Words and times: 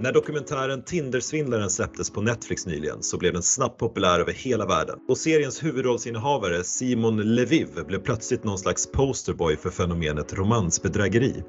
När 0.00 0.12
dokumentären 0.12 0.82
Tindersvindlaren 0.82 1.70
släpptes 1.70 2.10
på 2.10 2.22
Netflix 2.22 2.66
nyligen 2.66 3.02
så 3.02 3.18
blev 3.18 3.32
den 3.32 3.42
snabbt 3.42 3.78
populär 3.78 4.20
över 4.20 4.32
hela 4.32 4.66
världen 4.66 4.98
och 5.08 5.18
seriens 5.18 5.64
huvudrollsinnehavare 5.64 6.64
Simon 6.64 7.34
Leviv 7.34 7.68
blev 7.86 7.98
plötsligt 7.98 8.44
någon 8.44 8.58
slags 8.58 8.92
posterboy 8.92 9.56
för 9.56 9.70
fenomenet 9.70 10.34
romansbedrägeri. 10.34 11.42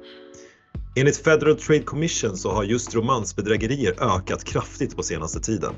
Enligt 0.96 1.16
Federal 1.16 1.56
Trade 1.56 1.82
Commission 1.82 2.36
så 2.36 2.50
har 2.50 2.64
just 2.64 2.94
romansbedrägerier 2.94 4.16
ökat 4.16 4.44
kraftigt 4.44 4.96
på 4.96 5.02
senaste 5.02 5.40
tiden. 5.40 5.74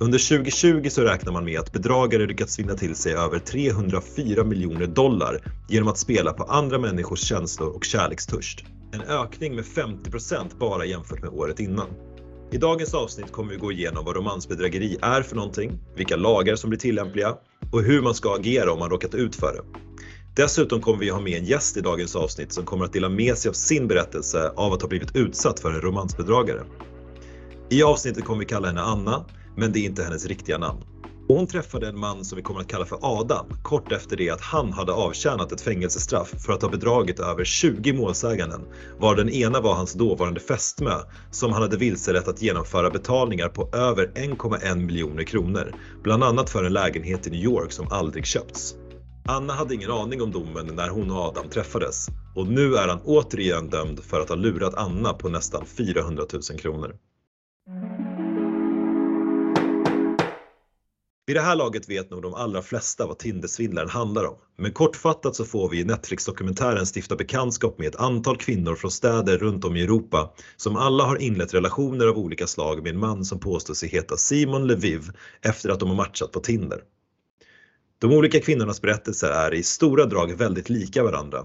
Under 0.00 0.28
2020 0.28 0.88
så 0.88 1.02
räknar 1.02 1.32
man 1.32 1.44
med 1.44 1.60
att 1.60 1.72
bedragare 1.72 2.26
lyckats 2.26 2.58
vinna 2.58 2.74
till 2.74 2.94
sig 2.94 3.14
över 3.14 3.38
304 3.38 4.44
miljoner 4.44 4.86
dollar 4.86 5.52
genom 5.68 5.88
att 5.88 5.98
spela 5.98 6.32
på 6.32 6.44
andra 6.44 6.78
människors 6.78 7.20
känslor 7.20 7.68
och 7.68 7.84
kärlekstörst. 7.84 8.64
En 8.92 9.02
ökning 9.02 9.56
med 9.56 9.66
50 9.66 10.10
procent 10.10 10.58
bara 10.58 10.84
jämfört 10.84 11.22
med 11.22 11.30
året 11.30 11.60
innan. 11.60 11.88
I 12.52 12.56
dagens 12.56 12.94
avsnitt 12.94 13.32
kommer 13.32 13.52
vi 13.52 13.58
gå 13.58 13.72
igenom 13.72 14.04
vad 14.04 14.16
romansbedrägeri 14.16 14.98
är 15.02 15.22
för 15.22 15.36
någonting, 15.36 15.78
vilka 15.96 16.16
lagar 16.16 16.56
som 16.56 16.70
blir 16.70 16.80
tillämpliga 16.80 17.34
och 17.72 17.82
hur 17.82 18.02
man 18.02 18.14
ska 18.14 18.34
agera 18.34 18.72
om 18.72 18.78
man 18.78 18.90
råkat 18.90 19.14
ut 19.14 19.36
för 19.36 19.52
det. 19.52 19.80
Dessutom 20.42 20.80
kommer 20.80 20.98
vi 20.98 21.08
ha 21.08 21.20
med 21.20 21.38
en 21.38 21.44
gäst 21.44 21.76
i 21.76 21.80
dagens 21.80 22.16
avsnitt 22.16 22.52
som 22.52 22.64
kommer 22.64 22.84
att 22.84 22.92
dela 22.92 23.08
med 23.08 23.38
sig 23.38 23.48
av 23.48 23.52
sin 23.52 23.88
berättelse 23.88 24.52
av 24.56 24.72
att 24.72 24.82
ha 24.82 24.88
blivit 24.88 25.16
utsatt 25.16 25.60
för 25.60 25.72
en 25.72 25.80
romansbedragare. 25.80 26.62
I 27.70 27.82
avsnittet 27.82 28.24
kommer 28.24 28.40
vi 28.40 28.46
kalla 28.46 28.68
henne 28.68 28.80
Anna, 28.80 29.24
men 29.56 29.72
det 29.72 29.78
är 29.78 29.84
inte 29.84 30.02
hennes 30.02 30.26
riktiga 30.26 30.58
namn. 30.58 30.80
Och 31.30 31.36
hon 31.36 31.46
träffade 31.46 31.88
en 31.88 31.98
man 31.98 32.24
som 32.24 32.36
vi 32.36 32.42
kommer 32.42 32.60
att 32.60 32.68
kalla 32.68 32.84
för 32.84 32.98
Adam 33.02 33.46
kort 33.62 33.92
efter 33.92 34.16
det 34.16 34.30
att 34.30 34.40
han 34.40 34.72
hade 34.72 34.92
avtjänat 34.92 35.52
ett 35.52 35.60
fängelsestraff 35.60 36.34
för 36.46 36.52
att 36.52 36.62
ha 36.62 36.68
bedragit 36.68 37.20
över 37.20 37.44
20 37.44 37.92
målsäganden, 37.92 38.60
var 38.98 39.16
den 39.16 39.28
ena 39.28 39.60
var 39.60 39.74
hans 39.74 39.92
dåvarande 39.92 40.40
fästmö 40.40 40.94
som 41.30 41.52
han 41.52 41.62
hade 41.62 41.76
vilselett 41.76 42.28
att 42.28 42.42
genomföra 42.42 42.90
betalningar 42.90 43.48
på 43.48 43.68
över 43.72 44.06
1,1 44.06 44.76
miljoner 44.76 45.24
kronor, 45.24 45.74
bland 46.02 46.24
annat 46.24 46.50
för 46.50 46.64
en 46.64 46.72
lägenhet 46.72 47.26
i 47.26 47.30
New 47.30 47.44
York 47.44 47.72
som 47.72 47.88
aldrig 47.90 48.26
köpts. 48.26 48.74
Anna 49.26 49.52
hade 49.52 49.74
ingen 49.74 49.90
aning 49.90 50.22
om 50.22 50.30
domen 50.30 50.66
när 50.66 50.88
hon 50.88 51.10
och 51.10 51.18
Adam 51.18 51.48
träffades 51.48 52.06
och 52.36 52.46
nu 52.46 52.74
är 52.74 52.88
han 52.88 53.00
återigen 53.04 53.70
dömd 53.70 54.04
för 54.04 54.20
att 54.20 54.28
ha 54.28 54.36
lurat 54.36 54.74
Anna 54.74 55.12
på 55.12 55.28
nästan 55.28 55.66
400 55.66 56.24
000 56.32 56.42
kronor. 56.58 56.94
Vid 61.30 61.36
det 61.36 61.40
här 61.40 61.56
laget 61.56 61.88
vet 61.88 62.10
nog 62.10 62.22
de 62.22 62.34
allra 62.34 62.62
flesta 62.62 63.06
vad 63.06 63.18
Tindersvindlaren 63.18 63.88
handlar 63.90 64.24
om. 64.24 64.34
Men 64.58 64.72
kortfattat 64.72 65.36
så 65.36 65.44
får 65.44 65.68
vi 65.68 65.80
i 65.80 65.84
Netflix-dokumentären 65.84 66.86
stifta 66.86 67.16
bekantskap 67.16 67.78
med 67.78 67.88
ett 67.88 67.96
antal 67.96 68.36
kvinnor 68.36 68.74
från 68.74 68.90
städer 68.90 69.38
runt 69.38 69.64
om 69.64 69.76
i 69.76 69.82
Europa 69.82 70.32
som 70.56 70.76
alla 70.76 71.04
har 71.04 71.16
inlett 71.16 71.54
relationer 71.54 72.06
av 72.06 72.18
olika 72.18 72.46
slag 72.46 72.82
med 72.82 72.94
en 72.94 73.00
man 73.00 73.24
som 73.24 73.40
påstår 73.40 73.74
sig 73.74 73.88
heta 73.88 74.16
Simon 74.16 74.66
Leviv 74.66 75.02
efter 75.42 75.68
att 75.68 75.80
de 75.80 75.88
har 75.88 75.96
matchat 75.96 76.32
på 76.32 76.40
Tinder. 76.40 76.80
De 77.98 78.12
olika 78.12 78.40
kvinnornas 78.40 78.82
berättelser 78.82 79.30
är 79.30 79.54
i 79.54 79.62
stora 79.62 80.04
drag 80.04 80.32
väldigt 80.32 80.68
lika 80.68 81.02
varandra. 81.02 81.44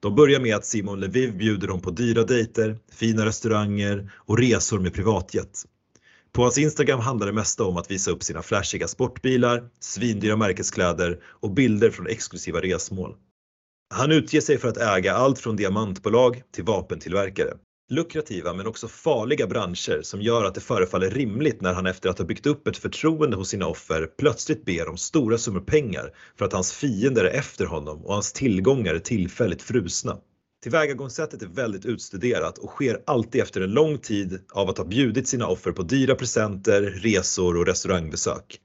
De 0.00 0.14
börjar 0.14 0.40
med 0.40 0.56
att 0.56 0.64
Simon 0.66 1.00
Leviv 1.00 1.36
bjuder 1.38 1.68
dem 1.68 1.80
på 1.80 1.90
dyra 1.90 2.22
dejter, 2.24 2.78
fina 2.92 3.26
restauranger 3.26 4.12
och 4.16 4.38
resor 4.38 4.78
med 4.78 4.94
privatjet. 4.94 5.64
På 6.36 6.42
hans 6.42 6.58
Instagram 6.58 7.00
handlar 7.00 7.26
det 7.26 7.32
mesta 7.32 7.64
om 7.64 7.76
att 7.76 7.90
visa 7.90 8.10
upp 8.10 8.22
sina 8.22 8.42
flashiga 8.42 8.88
sportbilar, 8.88 9.68
svindyra 9.80 10.36
märkeskläder 10.36 11.18
och 11.24 11.50
bilder 11.50 11.90
från 11.90 12.06
exklusiva 12.06 12.60
resmål. 12.60 13.14
Han 13.94 14.12
utger 14.12 14.40
sig 14.40 14.58
för 14.58 14.68
att 14.68 14.76
äga 14.76 15.14
allt 15.14 15.38
från 15.38 15.56
diamantbolag 15.56 16.42
till 16.52 16.64
vapentillverkare. 16.64 17.54
Lukrativa 17.90 18.54
men 18.54 18.66
också 18.66 18.88
farliga 18.88 19.46
branscher 19.46 20.02
som 20.02 20.22
gör 20.22 20.44
att 20.44 20.54
det 20.54 20.60
förefaller 20.60 21.10
rimligt 21.10 21.60
när 21.60 21.74
han 21.74 21.86
efter 21.86 22.10
att 22.10 22.18
ha 22.18 22.24
byggt 22.24 22.46
upp 22.46 22.68
ett 22.68 22.76
förtroende 22.76 23.36
hos 23.36 23.48
sina 23.48 23.66
offer 23.66 24.08
plötsligt 24.18 24.64
ber 24.64 24.88
om 24.88 24.96
stora 24.96 25.38
summor 25.38 25.60
pengar 25.60 26.10
för 26.38 26.44
att 26.44 26.52
hans 26.52 26.72
fiender 26.72 27.24
är 27.24 27.38
efter 27.38 27.66
honom 27.66 28.04
och 28.04 28.12
hans 28.12 28.32
tillgångar 28.32 28.94
är 28.94 28.98
tillfälligt 28.98 29.62
frusna. 29.62 30.18
Tillvägagångssättet 30.66 31.42
är 31.42 31.46
väldigt 31.46 31.86
utstuderat 31.86 32.58
och 32.58 32.70
sker 32.70 33.02
alltid 33.06 33.42
efter 33.42 33.60
en 33.60 33.70
lång 33.70 33.98
tid 33.98 34.40
av 34.52 34.68
att 34.68 34.78
ha 34.78 34.84
bjudit 34.84 35.28
sina 35.28 35.46
offer 35.46 35.72
på 35.72 35.82
dyra 35.82 36.14
presenter, 36.14 36.82
resor 36.82 37.56
och 37.56 37.66
restaurangbesök. 37.66 38.60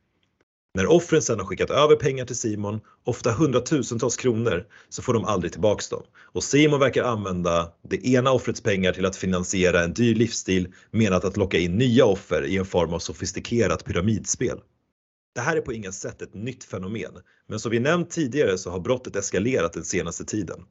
När 0.74 0.88
offren 0.88 1.22
sedan 1.22 1.40
har 1.40 1.46
skickat 1.46 1.70
över 1.70 1.96
pengar 1.96 2.26
till 2.26 2.36
Simon, 2.36 2.80
ofta 3.04 3.32
hundratusentals 3.32 4.18
kronor, 4.18 4.66
så 4.90 5.02
får 5.02 5.14
de 5.14 5.26
aldrig 5.26 5.52
tillbaks 5.52 5.90
dem. 5.90 6.04
Och 6.18 6.44
Simon 6.44 6.80
verkar 6.80 7.04
använda 7.04 7.72
det 7.82 8.08
ena 8.08 8.32
offrets 8.32 8.62
pengar 8.62 8.94
till 8.94 9.06
att 9.06 9.16
finansiera 9.16 9.84
en 9.84 9.94
dyr 9.94 10.16
livsstil 10.16 10.74
menat 10.92 11.26
att 11.26 11.38
locka 11.38 11.58
in 11.58 11.78
nya 11.78 12.06
offer 12.06 12.46
i 12.46 12.58
en 12.58 12.66
form 12.66 12.94
av 12.94 13.00
sofistikerat 13.00 13.86
pyramidspel. 13.86 14.60
Det 15.36 15.42
här 15.42 15.58
är 15.58 15.62
på 15.62 15.74
inget 15.74 15.94
sätt 15.94 16.22
ett 16.22 16.34
nytt 16.34 16.64
fenomen, 16.64 17.14
men 17.48 17.60
som 17.60 17.72
vi 17.72 17.80
nämnt 17.80 18.10
tidigare 18.10 18.58
så 18.58 18.70
har 18.70 18.80
brottet 18.80 19.16
eskalerat 19.16 19.74
den 19.74 19.86
senaste 19.86 20.26
tiden. 20.26 20.64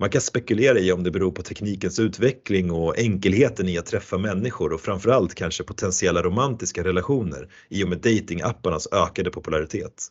Man 0.00 0.10
kan 0.10 0.20
spekulera 0.20 0.78
i 0.78 0.92
om 0.92 1.02
det 1.02 1.10
beror 1.10 1.30
på 1.32 1.42
teknikens 1.42 1.98
utveckling 1.98 2.70
och 2.70 2.98
enkelheten 2.98 3.68
i 3.68 3.78
att 3.78 3.86
träffa 3.86 4.18
människor 4.18 4.72
och 4.72 4.80
framförallt 4.80 5.34
kanske 5.34 5.64
potentiella 5.64 6.22
romantiska 6.22 6.84
relationer 6.84 7.48
i 7.68 7.84
och 7.84 7.88
med 7.88 7.98
datingapparnas 7.98 8.88
ökade 8.92 9.30
popularitet. 9.30 10.08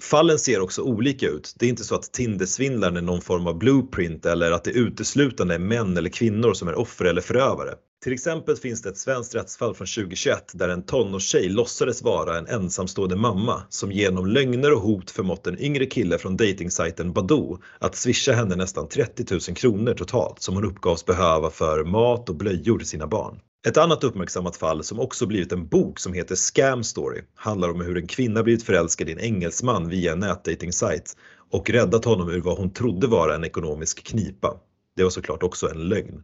Fallen 0.00 0.38
ser 0.38 0.60
också 0.60 0.82
olika 0.82 1.28
ut. 1.28 1.54
Det 1.58 1.66
är 1.66 1.70
inte 1.70 1.84
så 1.84 1.94
att 1.94 2.12
Tindersvindlaren 2.12 2.96
är 2.96 3.02
någon 3.02 3.20
form 3.20 3.46
av 3.46 3.58
blueprint 3.58 4.26
eller 4.26 4.52
att 4.52 4.64
det 4.64 4.70
uteslutande 4.70 5.54
är 5.54 5.58
män 5.58 5.96
eller 5.96 6.10
kvinnor 6.10 6.52
som 6.52 6.68
är 6.68 6.78
offer 6.78 7.04
eller 7.04 7.20
förövare. 7.20 7.74
Till 8.04 8.12
exempel 8.12 8.56
finns 8.56 8.82
det 8.82 8.88
ett 8.88 8.98
svenskt 8.98 9.34
rättsfall 9.34 9.74
från 9.74 9.86
2021 9.86 10.52
där 10.54 10.68
en 10.68 10.82
tonårstjej 10.82 11.48
låtsades 11.48 12.02
vara 12.02 12.38
en 12.38 12.46
ensamstående 12.46 13.16
mamma 13.16 13.62
som 13.68 13.92
genom 13.92 14.26
lögner 14.26 14.72
och 14.72 14.80
hot 14.80 15.10
förmått 15.10 15.46
en 15.46 15.58
yngre 15.58 15.86
kille 15.86 16.18
från 16.18 16.36
dejtingsajten 16.36 17.12
Badoo 17.12 17.58
att 17.78 17.96
swisha 17.96 18.32
henne 18.32 18.56
nästan 18.56 18.88
30 18.88 19.24
000 19.30 19.40
kronor 19.40 19.94
totalt 19.94 20.42
som 20.42 20.54
hon 20.54 20.64
uppgavs 20.64 21.06
behöva 21.06 21.50
för 21.50 21.84
mat 21.84 22.28
och 22.28 22.36
blöjor 22.36 22.78
till 22.78 22.88
sina 22.88 23.06
barn. 23.06 23.40
Ett 23.66 23.76
annat 23.76 24.04
uppmärksammat 24.04 24.56
fall 24.56 24.84
som 24.84 25.00
också 25.00 25.26
blivit 25.26 25.52
en 25.52 25.68
bok 25.68 25.98
som 25.98 26.12
heter 26.12 26.34
Scam 26.34 26.84
Story 26.84 27.22
handlar 27.34 27.70
om 27.70 27.80
hur 27.80 27.96
en 27.96 28.06
kvinna 28.06 28.42
blivit 28.42 28.62
förälskad 28.62 29.08
i 29.08 29.12
en 29.12 29.20
engelsman 29.20 29.88
via 29.88 30.12
en 30.12 30.18
nätdatingsajt 30.18 31.16
och 31.50 31.70
räddat 31.70 32.04
honom 32.04 32.30
ur 32.30 32.40
vad 32.40 32.58
hon 32.58 32.72
trodde 32.72 33.06
vara 33.06 33.34
en 33.34 33.44
ekonomisk 33.44 34.04
knipa. 34.04 34.60
Det 34.96 35.02
var 35.02 35.10
såklart 35.10 35.42
också 35.42 35.70
en 35.70 35.88
lögn. 35.88 36.22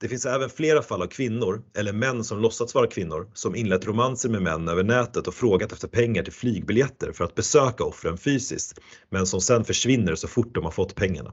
Det 0.00 0.08
finns 0.08 0.26
även 0.26 0.50
flera 0.50 0.82
fall 0.82 1.02
av 1.02 1.06
kvinnor, 1.06 1.62
eller 1.76 1.92
män 1.92 2.24
som 2.24 2.38
låtsats 2.40 2.74
vara 2.74 2.86
kvinnor, 2.86 3.30
som 3.34 3.54
inlett 3.54 3.86
romanser 3.86 4.28
med 4.28 4.42
män 4.42 4.68
över 4.68 4.84
nätet 4.84 5.26
och 5.26 5.34
frågat 5.34 5.72
efter 5.72 5.88
pengar 5.88 6.22
till 6.22 6.32
flygbiljetter 6.32 7.12
för 7.12 7.24
att 7.24 7.34
besöka 7.34 7.84
offren 7.84 8.18
fysiskt, 8.18 8.78
men 9.10 9.26
som 9.26 9.40
sen 9.40 9.64
försvinner 9.64 10.14
så 10.14 10.28
fort 10.28 10.54
de 10.54 10.64
har 10.64 10.70
fått 10.70 10.94
pengarna. 10.94 11.32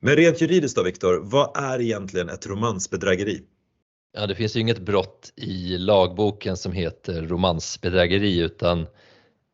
Men 0.00 0.16
rent 0.16 0.40
juridiskt 0.40 0.76
då 0.76 0.82
Viktor, 0.82 1.20
vad 1.22 1.56
är 1.56 1.80
egentligen 1.80 2.28
ett 2.28 2.46
romansbedrägeri? 2.46 3.42
Ja, 4.12 4.26
det 4.26 4.34
finns 4.34 4.56
ju 4.56 4.60
inget 4.60 4.78
brott 4.78 5.32
i 5.36 5.78
lagboken 5.78 6.56
som 6.56 6.72
heter 6.72 7.22
romansbedrägeri 7.22 8.38
utan 8.38 8.86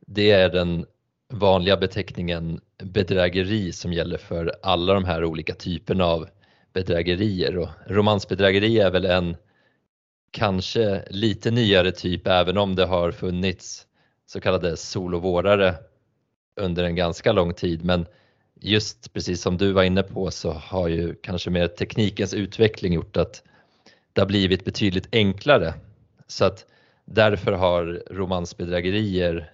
det 0.07 0.31
är 0.31 0.49
den 0.49 0.87
vanliga 1.33 1.77
beteckningen 1.77 2.61
bedrägeri 2.83 3.73
som 3.73 3.93
gäller 3.93 4.19
för 4.19 4.53
alla 4.63 4.95
de 4.95 5.05
här 5.05 5.25
olika 5.25 5.55
typerna 5.55 6.05
av 6.05 6.29
bedrägerier. 6.73 7.59
Och 7.59 7.69
romansbedrägeri 7.87 8.81
är 8.81 8.91
väl 8.91 9.05
en 9.05 9.37
kanske 10.31 11.05
lite 11.11 11.51
nyare 11.51 11.93
typ 11.93 12.27
även 12.27 12.59
om 12.59 12.75
det 12.75 12.87
har 12.87 13.13
funnits 13.13 13.87
så 14.27 14.41
kallade 14.41 14.77
solovårare 14.77 15.75
under 16.61 16.85
en 16.85 16.97
ganska 16.97 17.33
lång 17.33 17.55
tid. 17.55 17.85
Men 17.85 18.07
just 18.61 19.13
precis 19.13 19.43
som 19.43 19.57
du 19.57 19.73
var 19.73 19.83
inne 19.83 20.03
på 20.03 20.31
så 20.31 20.51
har 20.51 20.89
ju 20.89 21.15
kanske 21.15 21.51
med 21.51 21.77
teknikens 21.77 22.35
utveckling 22.35 22.93
gjort 22.93 23.17
att 23.17 23.43
det 24.19 24.23
har 24.23 24.27
blivit 24.27 24.65
betydligt 24.65 25.09
enklare. 25.13 25.75
Så 26.27 26.45
att 26.45 26.67
därför 27.05 27.53
har 27.53 28.03
romansbedrägerier 28.11 29.51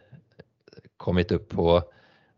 kommit 0.97 1.33
upp 1.33 1.49
på 1.49 1.83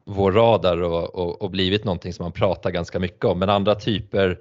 vår 0.05 0.33
radar 0.33 0.83
och, 0.83 1.15
och, 1.15 1.43
och 1.43 1.51
blivit 1.51 1.85
någonting 1.85 2.13
som 2.13 2.25
man 2.25 2.33
pratar 2.33 2.71
ganska 2.71 2.99
mycket 2.99 3.25
om. 3.25 3.39
Men 3.39 3.51
andra 3.51 3.75
typer 3.75 4.39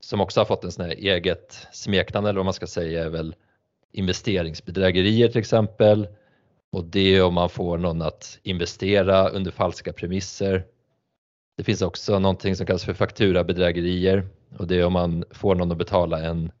som 0.00 0.20
också 0.20 0.40
har 0.40 0.44
fått 0.44 0.64
en 0.64 0.72
sån 0.72 0.84
här 0.84 0.92
eget 0.92 1.66
smeknamn 1.72 2.26
eller 2.26 2.36
vad 2.36 2.44
man 2.44 2.54
ska 2.54 2.66
säga 2.66 3.04
är 3.04 3.08
väl 3.08 3.34
investeringsbedrägerier 3.92 5.28
till 5.28 5.40
exempel. 5.40 6.08
Och 6.72 6.84
det 6.84 7.16
är 7.16 7.24
om 7.24 7.34
man 7.34 7.48
får 7.48 7.78
någon 7.78 8.02
att 8.02 8.38
investera 8.42 9.28
under 9.28 9.50
falska 9.50 9.92
premisser. 9.92 10.64
Det 11.56 11.64
finns 11.64 11.82
också 11.82 12.18
någonting 12.18 12.56
som 12.56 12.66
kallas 12.66 12.84
för 12.84 12.94
fakturabedrägerier. 12.94 14.28
Och 14.58 14.66
det 14.66 14.76
är 14.76 14.84
om 14.84 14.92
man 14.92 15.24
får 15.30 15.54
någon 15.54 15.72
att 15.72 15.78
betala 15.78 16.20
en, 16.20 16.52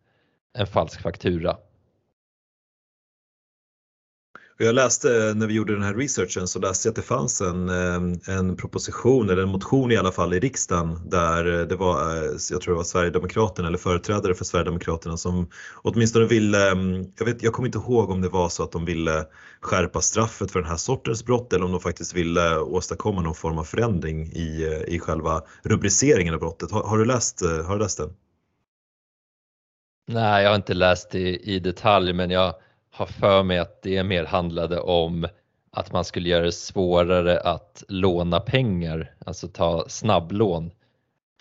en 0.58 0.66
falsk 0.66 1.02
faktura. 1.02 1.56
Jag 4.58 4.74
läste 4.74 5.28
eh, 5.28 5.34
när 5.34 5.46
vi 5.46 5.54
gjorde 5.54 5.72
den 5.72 5.82
här 5.82 5.94
researchen 5.94 6.48
så 6.48 6.58
läste 6.58 6.88
jag 6.88 6.90
att 6.90 6.96
det 6.96 7.02
fanns 7.02 7.40
en, 7.40 7.68
eh, 7.68 8.36
en 8.36 8.56
proposition 8.56 9.30
eller 9.30 9.42
en 9.42 9.48
motion 9.48 9.92
i 9.92 9.96
alla 9.96 10.12
fall 10.12 10.34
i 10.34 10.40
riksdagen 10.40 11.00
där 11.08 11.60
eh, 11.60 11.66
det 11.66 11.76
var, 11.76 12.14
jag 12.50 12.60
tror 12.60 12.74
det 12.74 12.76
var 12.76 12.84
Sverigedemokraterna 12.84 13.68
eller 13.68 13.78
företrädare 13.78 14.34
för 14.34 14.44
Sverigedemokraterna 14.44 15.16
som 15.16 15.48
åtminstone 15.74 16.26
ville, 16.26 16.70
mm, 16.70 17.06
jag, 17.18 17.26
vet, 17.26 17.42
jag 17.42 17.52
kommer 17.52 17.68
inte 17.68 17.78
ihåg 17.78 18.10
om 18.10 18.20
det 18.20 18.28
var 18.28 18.48
så 18.48 18.62
att 18.62 18.72
de 18.72 18.84
ville 18.84 19.24
skärpa 19.60 20.00
straffet 20.00 20.50
för 20.50 20.60
den 20.60 20.68
här 20.68 20.76
sortens 20.76 21.24
brott 21.24 21.52
eller 21.52 21.64
om 21.64 21.72
de 21.72 21.80
faktiskt 21.80 22.14
ville 22.14 22.58
åstadkomma 22.58 23.20
någon 23.20 23.34
form 23.34 23.58
av 23.58 23.64
förändring 23.64 24.26
i, 24.26 24.82
i 24.88 24.98
själva 24.98 25.42
rubriceringen 25.62 26.34
av 26.34 26.40
brottet. 26.40 26.70
Har, 26.70 26.82
har 26.82 26.98
du, 26.98 27.04
läst, 27.04 27.42
har 27.66 27.74
du 27.74 27.82
läst 27.82 27.98
den? 27.98 28.10
Nej, 30.06 30.42
jag 30.42 30.50
har 30.50 30.56
inte 30.56 30.74
läst 30.74 31.10
det 31.10 31.36
i 31.36 31.58
detalj 31.58 32.12
men 32.12 32.30
jag 32.30 32.54
har 32.90 33.06
för 33.06 33.42
mig 33.42 33.58
att 33.58 33.82
det 33.82 34.04
mer 34.04 34.24
handlade 34.24 34.80
om 34.80 35.28
att 35.70 35.92
man 35.92 36.04
skulle 36.04 36.28
göra 36.28 36.44
det 36.44 36.52
svårare 36.52 37.40
att 37.40 37.84
låna 37.88 38.40
pengar, 38.40 39.14
alltså 39.26 39.48
ta 39.48 39.84
snabblån 39.88 40.70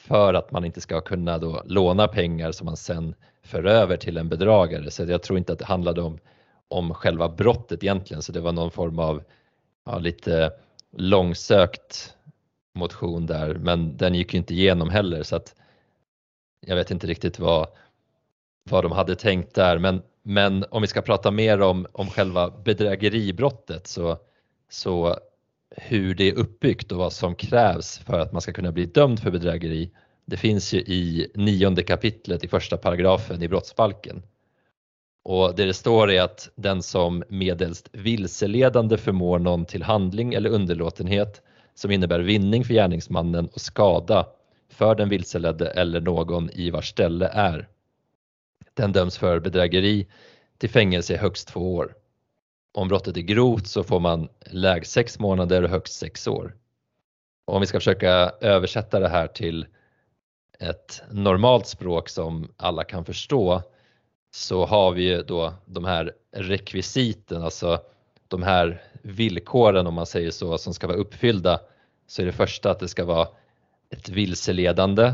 för 0.02 0.34
att 0.34 0.52
man 0.52 0.66
inte 0.66 0.82
ska 0.82 1.02
kunna 1.02 1.38
då 1.38 1.62
låna 1.66 2.08
pengar 2.08 2.52
som 2.52 2.66
man 2.66 2.78
sen 2.78 3.16
för 3.44 3.64
över 3.64 3.98
till 3.98 4.18
en 4.18 4.30
bedragare. 4.30 4.92
Så 4.92 5.04
jag 5.04 5.24
tror 5.24 5.40
inte 5.40 5.54
att 5.54 5.60
det 5.60 5.66
handlade 5.66 6.02
om, 6.02 6.20
om 6.68 6.94
själva 6.94 7.30
brottet 7.30 7.84
egentligen, 7.84 8.22
så 8.22 8.32
det 8.32 8.40
var 8.42 8.52
någon 8.52 8.72
form 8.72 9.00
av 9.00 9.24
ja, 9.86 10.00
lite 10.00 10.52
långsökt 10.98 12.16
motion 12.76 13.26
där, 13.26 13.54
men 13.54 13.98
den 13.98 14.16
gick 14.16 14.34
ju 14.34 14.38
inte 14.38 14.54
igenom 14.54 14.90
heller 14.90 15.24
så 15.24 15.36
att 15.36 15.56
jag 16.68 16.76
vet 16.76 16.92
inte 16.92 17.08
riktigt 17.08 17.40
vad, 17.40 17.68
vad 18.64 18.84
de 18.84 18.92
hade 18.92 19.16
tänkt 19.16 19.56
där, 19.56 19.78
men 19.80 20.02
men 20.24 20.66
om 20.70 20.82
vi 20.82 20.88
ska 20.88 21.02
prata 21.02 21.32
mer 21.32 21.62
om, 21.62 21.88
om 21.92 22.08
själva 22.10 22.50
bedrägeribrottet 22.50 23.88
så, 23.88 24.18
så 24.70 25.16
hur 25.76 26.16
det 26.16 26.30
är 26.30 26.34
uppbyggt 26.34 26.92
och 26.92 26.98
vad 26.98 27.14
som 27.14 27.36
krävs 27.36 27.98
för 27.98 28.20
att 28.20 28.32
man 28.32 28.42
ska 28.42 28.54
kunna 28.54 28.72
bli 28.72 28.86
dömd 28.86 29.20
för 29.20 29.32
bedrägeri. 29.32 29.92
Det 30.26 30.38
finns 30.38 30.74
ju 30.74 30.80
i 30.80 31.32
nionde 31.36 31.84
kapitlet 31.84 32.44
i 32.44 32.48
första 32.48 32.78
paragrafen 32.78 33.44
i 33.44 33.48
brottsbalken. 33.48 34.24
Och 35.24 35.56
det 35.56 35.66
det 35.66 35.74
står 35.74 36.12
är 36.12 36.22
att 36.22 36.50
den 36.56 36.84
som 36.84 37.24
medelst 37.30 37.90
vilseledande 37.92 38.98
förmår 38.98 39.40
någon 39.40 39.66
till 39.66 39.84
handling 39.84 40.34
eller 40.34 40.50
underlåtenhet 40.50 41.42
som 41.76 41.92
innebär 41.92 42.20
vinning 42.20 42.64
för 42.64 42.74
gärningsmannen 42.74 43.48
och 43.48 43.62
skada 43.62 44.28
för 44.70 44.96
den 44.96 45.10
vilseledde 45.10 45.70
eller 45.70 46.02
någon 46.02 46.50
i 46.50 46.70
vars 46.70 46.90
ställe 46.90 47.28
är 47.28 47.68
den 48.74 48.92
döms 48.92 49.18
för 49.18 49.40
bedrägeri 49.40 50.08
till 50.58 50.70
fängelse 50.70 51.14
i 51.14 51.18
högst 51.18 51.48
två 51.48 51.76
år. 51.76 51.96
Om 52.74 52.88
brottet 52.88 53.18
är 53.18 53.22
grovt 53.22 53.68
så 53.68 53.84
får 53.84 54.00
man 54.00 54.30
lägst 54.46 54.92
sex 54.92 55.20
månader 55.20 55.64
och 55.64 55.70
högst 55.70 55.94
sex 55.94 56.28
år. 56.28 56.56
Och 57.46 57.56
om 57.56 57.62
vi 57.62 57.68
ska 57.68 57.80
försöka 57.80 58.10
översätta 58.42 59.00
det 59.00 59.10
här 59.10 59.28
till 59.28 59.66
ett 60.60 61.02
normalt 61.12 61.68
språk 61.68 62.10
som 62.10 62.54
alla 62.58 62.84
kan 62.84 63.06
förstå 63.06 63.62
så 64.32 64.66
har 64.66 64.92
vi 64.92 65.04
ju 65.04 65.24
då 65.24 65.54
de 65.66 65.86
här 65.86 66.14
rekvisiten, 66.32 67.44
alltså 67.44 67.80
de 68.28 68.44
här 68.44 68.84
villkoren 69.02 69.88
om 69.88 69.94
man 69.94 70.06
säger 70.06 70.32
så, 70.32 70.58
som 70.58 70.74
ska 70.74 70.88
vara 70.88 70.98
uppfyllda. 70.98 71.60
Så 72.08 72.22
är 72.22 72.26
det 72.26 72.32
första 72.32 72.72
att 72.72 72.80
det 72.80 72.88
ska 72.88 73.06
vara 73.06 73.28
ett 73.90 74.10
vilseledande 74.10 75.14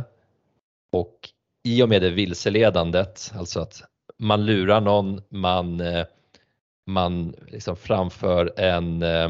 och 0.92 1.30
i 1.68 1.84
och 1.84 1.90
med 1.90 2.02
det 2.02 2.10
vilseledandet, 2.10 3.32
alltså 3.36 3.60
att 3.60 3.84
man 4.18 4.46
lurar 4.46 4.82
någon, 4.82 5.22
man, 5.30 5.82
eh, 5.82 6.06
man 6.86 7.36
liksom 7.48 7.76
framför 7.76 8.60
en, 8.60 9.04
eh, 9.04 9.30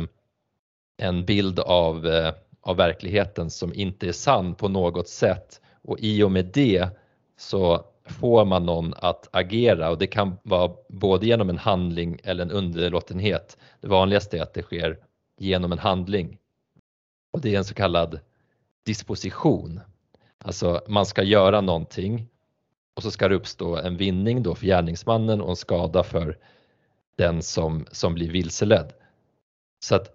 en 0.97 1.25
bild 1.25 1.59
av, 1.59 2.07
eh, 2.07 2.33
av 2.61 2.77
verkligheten 2.77 3.49
som 3.49 3.73
inte 3.73 4.07
är 4.07 4.11
sann 4.11 4.55
på 4.55 4.67
något 4.67 5.07
sätt 5.07 5.61
och 5.81 5.99
i 5.99 6.23
och 6.23 6.31
med 6.31 6.45
det 6.45 6.89
så 7.37 7.85
får 8.05 8.45
man 8.45 8.65
någon 8.65 8.93
att 8.97 9.29
agera 9.31 9.89
och 9.89 9.97
det 9.97 10.07
kan 10.07 10.37
vara 10.43 10.71
både 10.89 11.25
genom 11.25 11.49
en 11.49 11.57
handling 11.57 12.19
eller 12.23 12.43
en 12.43 12.51
underlåtenhet. 12.51 13.57
Det 13.81 13.87
vanligaste 13.87 14.37
är 14.37 14.41
att 14.41 14.53
det 14.53 14.63
sker 14.63 14.97
genom 15.37 15.71
en 15.71 15.79
handling 15.79 16.37
och 17.33 17.41
det 17.41 17.53
är 17.53 17.57
en 17.57 17.65
så 17.65 17.73
kallad 17.73 18.19
disposition. 18.85 19.79
Alltså 20.45 20.81
man 20.87 21.05
ska 21.05 21.23
göra 21.23 21.61
någonting 21.61 22.27
och 22.95 23.03
så 23.03 23.11
ska 23.11 23.27
det 23.27 23.35
uppstå 23.35 23.75
en 23.75 23.97
vinning 23.97 24.43
då 24.43 24.55
för 24.55 24.65
gärningsmannen 24.65 25.41
och 25.41 25.49
en 25.49 25.55
skada 25.55 26.03
för 26.03 26.37
den 27.17 27.41
som, 27.41 27.85
som 27.91 28.13
blir 28.13 28.31
vilseledd. 28.31 28.93
Så 29.79 29.95
att, 29.95 30.09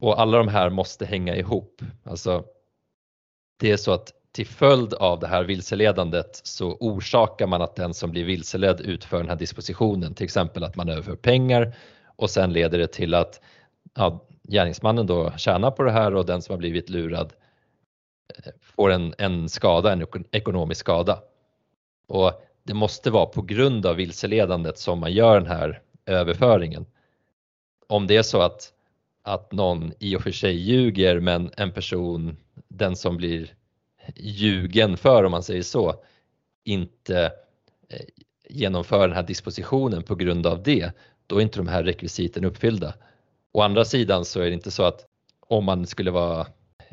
och 0.00 0.20
alla 0.20 0.38
de 0.38 0.48
här 0.48 0.70
måste 0.70 1.06
hänga 1.06 1.36
ihop. 1.36 1.82
Alltså, 2.04 2.44
det 3.60 3.72
är 3.72 3.76
så 3.76 3.92
att 3.92 4.12
till 4.32 4.46
följd 4.46 4.94
av 4.94 5.20
det 5.20 5.26
här 5.26 5.44
vilseledandet 5.44 6.40
så 6.44 6.76
orsakar 6.80 7.46
man 7.46 7.62
att 7.62 7.76
den 7.76 7.94
som 7.94 8.10
blir 8.10 8.24
vilseledd 8.24 8.80
utför 8.80 9.18
den 9.18 9.28
här 9.28 9.36
dispositionen, 9.36 10.14
till 10.14 10.24
exempel 10.24 10.64
att 10.64 10.76
man 10.76 10.88
överför 10.88 11.16
pengar 11.16 11.76
och 12.16 12.30
sen 12.30 12.52
leder 12.52 12.78
det 12.78 12.86
till 12.86 13.14
att 13.14 13.40
ja, 13.94 14.26
gärningsmannen 14.42 15.06
då 15.06 15.32
tjänar 15.36 15.70
på 15.70 15.82
det 15.82 15.90
här 15.90 16.14
och 16.14 16.26
den 16.26 16.42
som 16.42 16.52
har 16.52 16.58
blivit 16.58 16.90
lurad 16.90 17.32
eh, 17.32 17.45
får 18.60 18.90
en, 18.90 19.14
en 19.18 19.48
skada, 19.48 19.92
en 19.92 20.06
ekonomisk 20.30 20.80
skada. 20.80 21.22
Och 22.06 22.42
det 22.62 22.74
måste 22.74 23.10
vara 23.10 23.26
på 23.26 23.42
grund 23.42 23.86
av 23.86 23.96
vilseledandet 23.96 24.78
som 24.78 24.98
man 24.98 25.12
gör 25.12 25.40
den 25.40 25.50
här 25.50 25.82
överföringen. 26.06 26.86
Om 27.86 28.06
det 28.06 28.16
är 28.16 28.22
så 28.22 28.40
att, 28.40 28.72
att 29.22 29.52
någon 29.52 29.92
i 29.98 30.16
och 30.16 30.22
för 30.22 30.30
sig 30.30 30.56
ljuger 30.56 31.20
men 31.20 31.50
en 31.56 31.72
person, 31.72 32.36
den 32.68 32.96
som 32.96 33.16
blir 33.16 33.54
ljugen 34.14 34.96
för 34.96 35.24
om 35.24 35.30
man 35.30 35.42
säger 35.42 35.62
så, 35.62 35.94
inte 36.64 37.32
eh, 37.88 38.06
genomför 38.48 39.08
den 39.08 39.16
här 39.16 39.22
dispositionen 39.22 40.02
på 40.02 40.14
grund 40.14 40.46
av 40.46 40.62
det, 40.62 40.92
då 41.26 41.38
är 41.38 41.42
inte 41.42 41.58
de 41.58 41.68
här 41.68 41.84
rekvisiten 41.84 42.44
uppfyllda. 42.44 42.94
Å 43.52 43.60
andra 43.60 43.84
sidan 43.84 44.24
så 44.24 44.40
är 44.40 44.46
det 44.46 44.54
inte 44.54 44.70
så 44.70 44.82
att 44.82 45.06
om 45.40 45.64
man 45.64 45.86
skulle 45.86 46.10
vara 46.10 46.46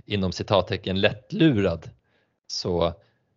inom 0.06 0.32
citattecken 0.32 1.02
lättlurad 1.02 1.90
så 2.48 2.94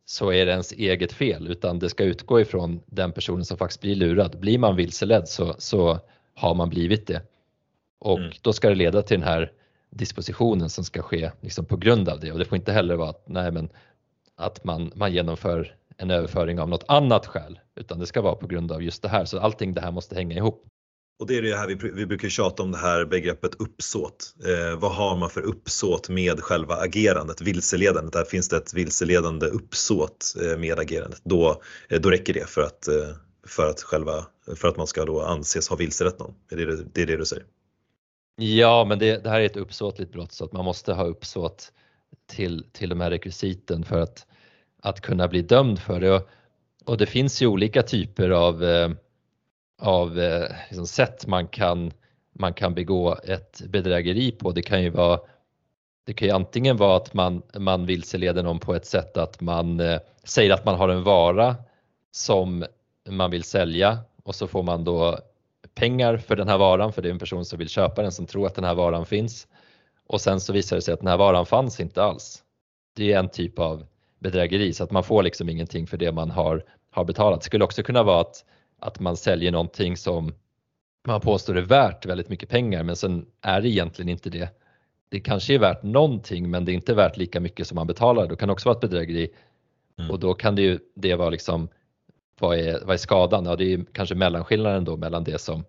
så 0.08 0.32
är 0.32 0.46
det 0.46 0.52
ens 0.52 0.72
eget 0.72 1.12
fel 1.12 1.48
utan 1.48 1.78
det 1.78 1.90
ska 1.90 2.04
utgå 2.04 2.40
ifrån 2.40 2.80
den 2.86 3.12
personen 3.12 3.44
som 3.44 3.58
faktiskt 3.58 3.80
blir 3.80 3.94
lurad. 3.94 4.38
Blir 4.38 4.58
man 4.58 4.76
vilseledd 4.76 5.28
så, 5.28 5.54
så 5.58 5.98
har 6.34 6.54
man 6.54 6.68
blivit 6.68 7.06
det. 7.06 7.22
Och 7.98 8.18
mm. 8.18 8.32
då 8.42 8.52
ska 8.52 8.68
det 8.68 8.74
leda 8.74 9.02
till 9.02 9.20
den 9.20 9.28
här 9.28 9.52
dispositionen 9.90 10.70
som 10.70 10.84
ska 10.84 11.02
ske 11.02 11.30
liksom 11.40 11.64
på 11.64 11.76
grund 11.76 12.08
av 12.08 12.20
det 12.20 12.32
och 12.32 12.38
det 12.38 12.44
får 12.44 12.56
inte 12.56 12.72
heller 12.72 12.96
vara 12.96 13.10
att, 13.10 13.28
nej, 13.28 13.50
men 13.52 13.68
att 14.36 14.64
man, 14.64 14.92
man 14.94 15.12
genomför 15.12 15.76
en 15.96 16.10
överföring 16.10 16.60
av 16.60 16.68
något 16.68 16.84
annat 16.88 17.26
skäl 17.26 17.60
utan 17.74 17.98
det 17.98 18.06
ska 18.06 18.22
vara 18.22 18.34
på 18.34 18.46
grund 18.46 18.72
av 18.72 18.82
just 18.82 19.02
det 19.02 19.08
här. 19.08 19.24
Så 19.24 19.38
allting 19.38 19.74
det 19.74 19.80
här 19.80 19.92
måste 19.92 20.14
hänga 20.14 20.36
ihop. 20.36 20.66
Och 21.18 21.26
det 21.26 21.38
är 21.38 21.42
det 21.42 21.56
här 21.56 21.66
vi, 21.66 21.74
vi 21.74 22.06
brukar 22.06 22.28
tjata 22.28 22.62
om 22.62 22.70
det 22.70 22.78
här 22.78 23.04
begreppet 23.04 23.54
uppsåt. 23.54 24.34
Eh, 24.46 24.78
vad 24.78 24.92
har 24.92 25.16
man 25.16 25.30
för 25.30 25.40
uppsåt 25.40 26.08
med 26.08 26.40
själva 26.40 26.76
agerandet, 26.76 27.40
vilseledandet? 27.40 28.12
Där 28.12 28.24
finns 28.24 28.48
det 28.48 28.56
ett 28.56 28.74
vilseledande 28.74 29.46
uppsåt 29.46 30.34
eh, 30.42 30.58
med 30.58 30.78
agerandet. 30.78 31.20
Då, 31.24 31.62
eh, 31.88 32.00
då 32.00 32.10
räcker 32.10 32.34
det 32.34 32.48
för 32.48 32.62
att, 32.62 32.88
eh, 32.88 32.94
för, 33.46 33.70
att 33.70 33.80
själva, 33.80 34.26
för 34.56 34.68
att 34.68 34.76
man 34.76 34.86
ska 34.86 35.04
då 35.04 35.22
anses 35.22 35.68
ha 35.68 35.76
vilselett 35.76 36.18
någon. 36.18 36.34
Är 36.50 36.56
det, 36.56 36.84
det 36.92 37.02
är 37.02 37.06
det 37.06 37.16
du 37.16 37.24
säger? 37.24 37.44
Ja, 38.36 38.84
men 38.84 38.98
det, 38.98 39.24
det 39.24 39.30
här 39.30 39.40
är 39.40 39.46
ett 39.46 39.56
uppsåtligt 39.56 40.12
brott 40.12 40.32
så 40.32 40.44
att 40.44 40.52
man 40.52 40.64
måste 40.64 40.92
ha 40.92 41.04
uppsåt 41.04 41.72
till, 42.26 42.64
till 42.72 42.88
de 42.88 43.00
här 43.00 43.10
rekvisiten 43.10 43.84
för 43.84 44.00
att, 44.00 44.26
att 44.82 45.00
kunna 45.00 45.28
bli 45.28 45.42
dömd 45.42 45.78
för 45.78 46.00
det. 46.00 46.12
Och, 46.12 46.28
och 46.84 46.98
det 46.98 47.06
finns 47.06 47.42
ju 47.42 47.46
olika 47.46 47.82
typer 47.82 48.30
av 48.30 48.64
eh, 48.64 48.90
av 49.78 50.18
eh, 50.18 50.50
liksom 50.68 50.86
sätt 50.86 51.26
man 51.26 51.48
kan, 51.48 51.92
man 52.32 52.54
kan 52.54 52.74
begå 52.74 53.16
ett 53.24 53.62
bedrägeri 53.68 54.32
på. 54.32 54.52
Det 54.52 54.62
kan 54.62 54.82
ju 54.82 54.90
vara 54.90 55.20
det 56.06 56.14
kan 56.14 56.28
ju 56.28 56.34
antingen 56.34 56.76
vara 56.76 56.96
att 56.96 57.14
man, 57.14 57.42
man 57.58 57.86
vilseleder 57.86 58.42
någon 58.42 58.58
på 58.58 58.74
ett 58.74 58.86
sätt 58.86 59.16
att 59.16 59.40
man 59.40 59.80
eh, 59.80 60.00
säger 60.24 60.54
att 60.54 60.64
man 60.64 60.74
har 60.74 60.88
en 60.88 61.02
vara 61.02 61.56
som 62.10 62.64
man 63.08 63.30
vill 63.30 63.44
sälja 63.44 63.98
och 64.22 64.34
så 64.34 64.46
får 64.46 64.62
man 64.62 64.84
då 64.84 65.18
pengar 65.74 66.16
för 66.16 66.36
den 66.36 66.48
här 66.48 66.58
varan 66.58 66.92
för 66.92 67.02
det 67.02 67.08
är 67.08 67.12
en 67.12 67.18
person 67.18 67.44
som 67.44 67.58
vill 67.58 67.68
köpa 67.68 68.02
den 68.02 68.12
som 68.12 68.26
tror 68.26 68.46
att 68.46 68.54
den 68.54 68.64
här 68.64 68.74
varan 68.74 69.06
finns 69.06 69.46
och 70.06 70.20
sen 70.20 70.40
så 70.40 70.52
visar 70.52 70.76
det 70.76 70.82
sig 70.82 70.94
att 70.94 71.00
den 71.00 71.08
här 71.08 71.16
varan 71.16 71.46
fanns 71.46 71.80
inte 71.80 72.02
alls. 72.02 72.42
Det 72.96 73.12
är 73.12 73.18
en 73.18 73.28
typ 73.28 73.58
av 73.58 73.86
bedrägeri 74.18 74.72
så 74.72 74.84
att 74.84 74.90
man 74.90 75.04
får 75.04 75.22
liksom 75.22 75.48
ingenting 75.48 75.86
för 75.86 75.96
det 75.96 76.12
man 76.12 76.30
har, 76.30 76.64
har 76.90 77.04
betalat. 77.04 77.40
Det 77.40 77.44
skulle 77.44 77.64
också 77.64 77.82
kunna 77.82 78.02
vara 78.02 78.20
att 78.20 78.44
att 78.80 79.00
man 79.00 79.16
säljer 79.16 79.52
någonting 79.52 79.96
som 79.96 80.34
man 81.06 81.20
påstår 81.20 81.56
är 81.56 81.62
värt 81.62 82.06
väldigt 82.06 82.28
mycket 82.28 82.48
pengar 82.48 82.82
men 82.82 82.96
sen 82.96 83.26
är 83.40 83.60
det 83.60 83.68
egentligen 83.68 84.08
inte 84.08 84.30
det. 84.30 84.48
Det 85.08 85.20
kanske 85.20 85.54
är 85.54 85.58
värt 85.58 85.82
någonting 85.82 86.50
men 86.50 86.64
det 86.64 86.72
är 86.72 86.74
inte 86.74 86.94
värt 86.94 87.16
lika 87.16 87.40
mycket 87.40 87.66
som 87.66 87.76
man 87.76 87.86
betalar. 87.86 88.26
Då 88.26 88.36
kan 88.36 88.48
det 88.48 88.52
också 88.52 88.68
vara 88.68 88.76
ett 88.76 88.80
bedrägeri 88.80 89.28
mm. 89.98 90.10
och 90.10 90.20
då 90.20 90.34
kan 90.34 90.54
det 90.54 90.62
ju 90.62 90.78
det 90.94 91.14
vara 91.14 91.30
liksom 91.30 91.68
vad 92.40 92.58
är, 92.58 92.80
vad 92.84 92.94
är 92.94 92.98
skadan? 92.98 93.44
Ja, 93.44 93.56
det 93.56 93.72
är 93.72 93.84
kanske 93.92 94.14
mellanskillnaden 94.14 94.84
då 94.84 94.96
mellan 94.96 95.24
det 95.24 95.40
som, 95.40 95.64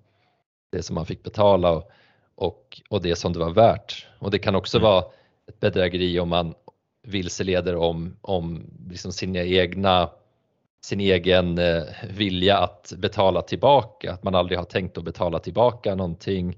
det 0.72 0.84
som 0.84 0.96
man 0.96 1.06
fick 1.06 1.24
betala 1.24 1.72
och, 1.72 1.92
och, 2.36 2.82
och 2.90 3.02
det 3.02 3.16
som 3.16 3.34
det 3.34 3.40
var 3.40 3.50
värt. 3.50 4.08
Och 4.20 4.32
det 4.32 4.40
kan 4.40 4.56
också 4.56 4.78
mm. 4.78 4.90
vara 4.90 5.06
ett 5.48 5.60
bedrägeri 5.60 6.20
om 6.20 6.30
man 6.30 6.54
vilseleder 7.04 7.76
om, 7.76 8.16
om 8.22 8.64
liksom 8.90 9.12
sina 9.12 9.40
egna 9.40 10.10
sin 10.82 11.00
egen 11.00 11.58
eh, 11.58 11.84
vilja 12.10 12.58
att 12.58 12.94
betala 12.98 13.42
tillbaka, 13.42 14.14
att 14.14 14.24
man 14.24 14.36
aldrig 14.36 14.58
har 14.58 14.66
tänkt 14.66 14.98
att 14.98 15.04
betala 15.04 15.40
tillbaka 15.40 15.96
någonting. 15.96 16.58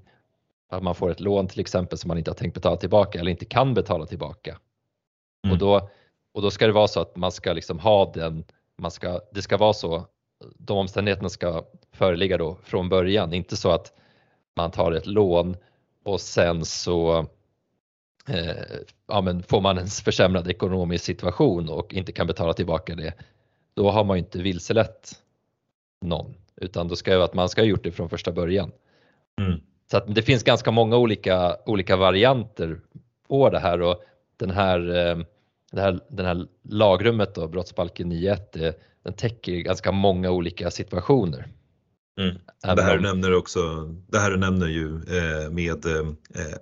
Att 0.68 0.82
man 0.82 0.94
får 0.94 1.10
ett 1.10 1.20
lån 1.20 1.48
till 1.48 1.60
exempel 1.60 1.98
som 1.98 2.08
man 2.08 2.18
inte 2.18 2.30
har 2.30 2.36
tänkt 2.36 2.54
betala 2.54 2.76
tillbaka 2.76 3.20
eller 3.20 3.30
inte 3.30 3.44
kan 3.44 3.74
betala 3.74 4.06
tillbaka. 4.06 4.58
Mm. 5.44 5.52
Och, 5.52 5.58
då, 5.58 5.90
och 6.34 6.42
då 6.42 6.50
ska 6.50 6.66
det 6.66 6.72
vara 6.72 6.88
så 6.88 7.00
att 7.00 7.16
man 7.16 7.32
ska 7.32 7.52
liksom 7.52 7.78
ha 7.78 8.12
den, 8.12 8.44
man 8.78 8.90
ska, 8.90 9.20
det 9.32 9.42
ska 9.42 9.56
vara 9.56 9.72
så, 9.72 10.06
de 10.58 10.78
omständigheterna 10.78 11.28
ska 11.28 11.64
föreligga 11.92 12.38
då 12.38 12.58
från 12.62 12.88
början, 12.88 13.34
inte 13.34 13.56
så 13.56 13.70
att 13.70 13.92
man 14.56 14.70
tar 14.70 14.92
ett 14.92 15.06
lån 15.06 15.56
och 16.04 16.20
sen 16.20 16.64
så 16.64 17.18
eh, 18.28 18.64
ja, 19.08 19.20
men 19.20 19.42
får 19.42 19.60
man 19.60 19.78
en 19.78 19.86
försämrad 19.86 20.48
ekonomisk 20.48 21.04
situation 21.04 21.68
och 21.68 21.94
inte 21.94 22.12
kan 22.12 22.26
betala 22.26 22.52
tillbaka 22.52 22.94
det 22.94 23.14
då 23.74 23.90
har 23.90 24.04
man 24.04 24.16
ju 24.16 24.18
inte 24.18 24.38
vilselett 24.38 25.12
någon 26.00 26.34
utan 26.56 26.88
då 26.88 26.96
ska 26.96 27.12
ju 27.12 27.22
att 27.22 27.34
man 27.34 27.48
ska 27.48 27.60
ha 27.60 27.66
gjort 27.66 27.84
det 27.84 27.92
från 27.92 28.08
första 28.08 28.32
början. 28.32 28.72
Mm. 29.40 29.60
Så 29.90 29.96
att 29.96 30.14
det 30.14 30.22
finns 30.22 30.42
ganska 30.42 30.70
många 30.70 30.96
olika, 30.96 31.56
olika 31.66 31.96
varianter 31.96 32.80
på 33.28 33.50
det 33.50 33.58
här 33.58 33.82
och 33.82 34.02
den 34.36 34.50
här, 34.50 34.78
eh, 34.96 35.18
det 35.72 35.80
här, 35.80 36.00
den 36.08 36.26
här 36.26 36.46
lagrummet 36.62 37.34
då, 37.34 37.48
brottsbalken 37.48 38.12
9.1, 38.12 38.74
den 39.02 39.12
täcker 39.12 39.52
ganska 39.52 39.92
många 39.92 40.30
olika 40.30 40.70
situationer. 40.70 41.48
Mm. 42.18 42.36
Det 42.76 42.82
här 42.82 42.96
du 42.96 43.02
nämner 43.02 43.34
också, 43.34 43.88
det 44.08 44.18
här 44.18 44.30
du 44.30 44.36
nämner 44.36 44.66
ju 44.66 44.86
eh, 44.94 45.50
med 45.50 45.86
eh, 45.86 46.08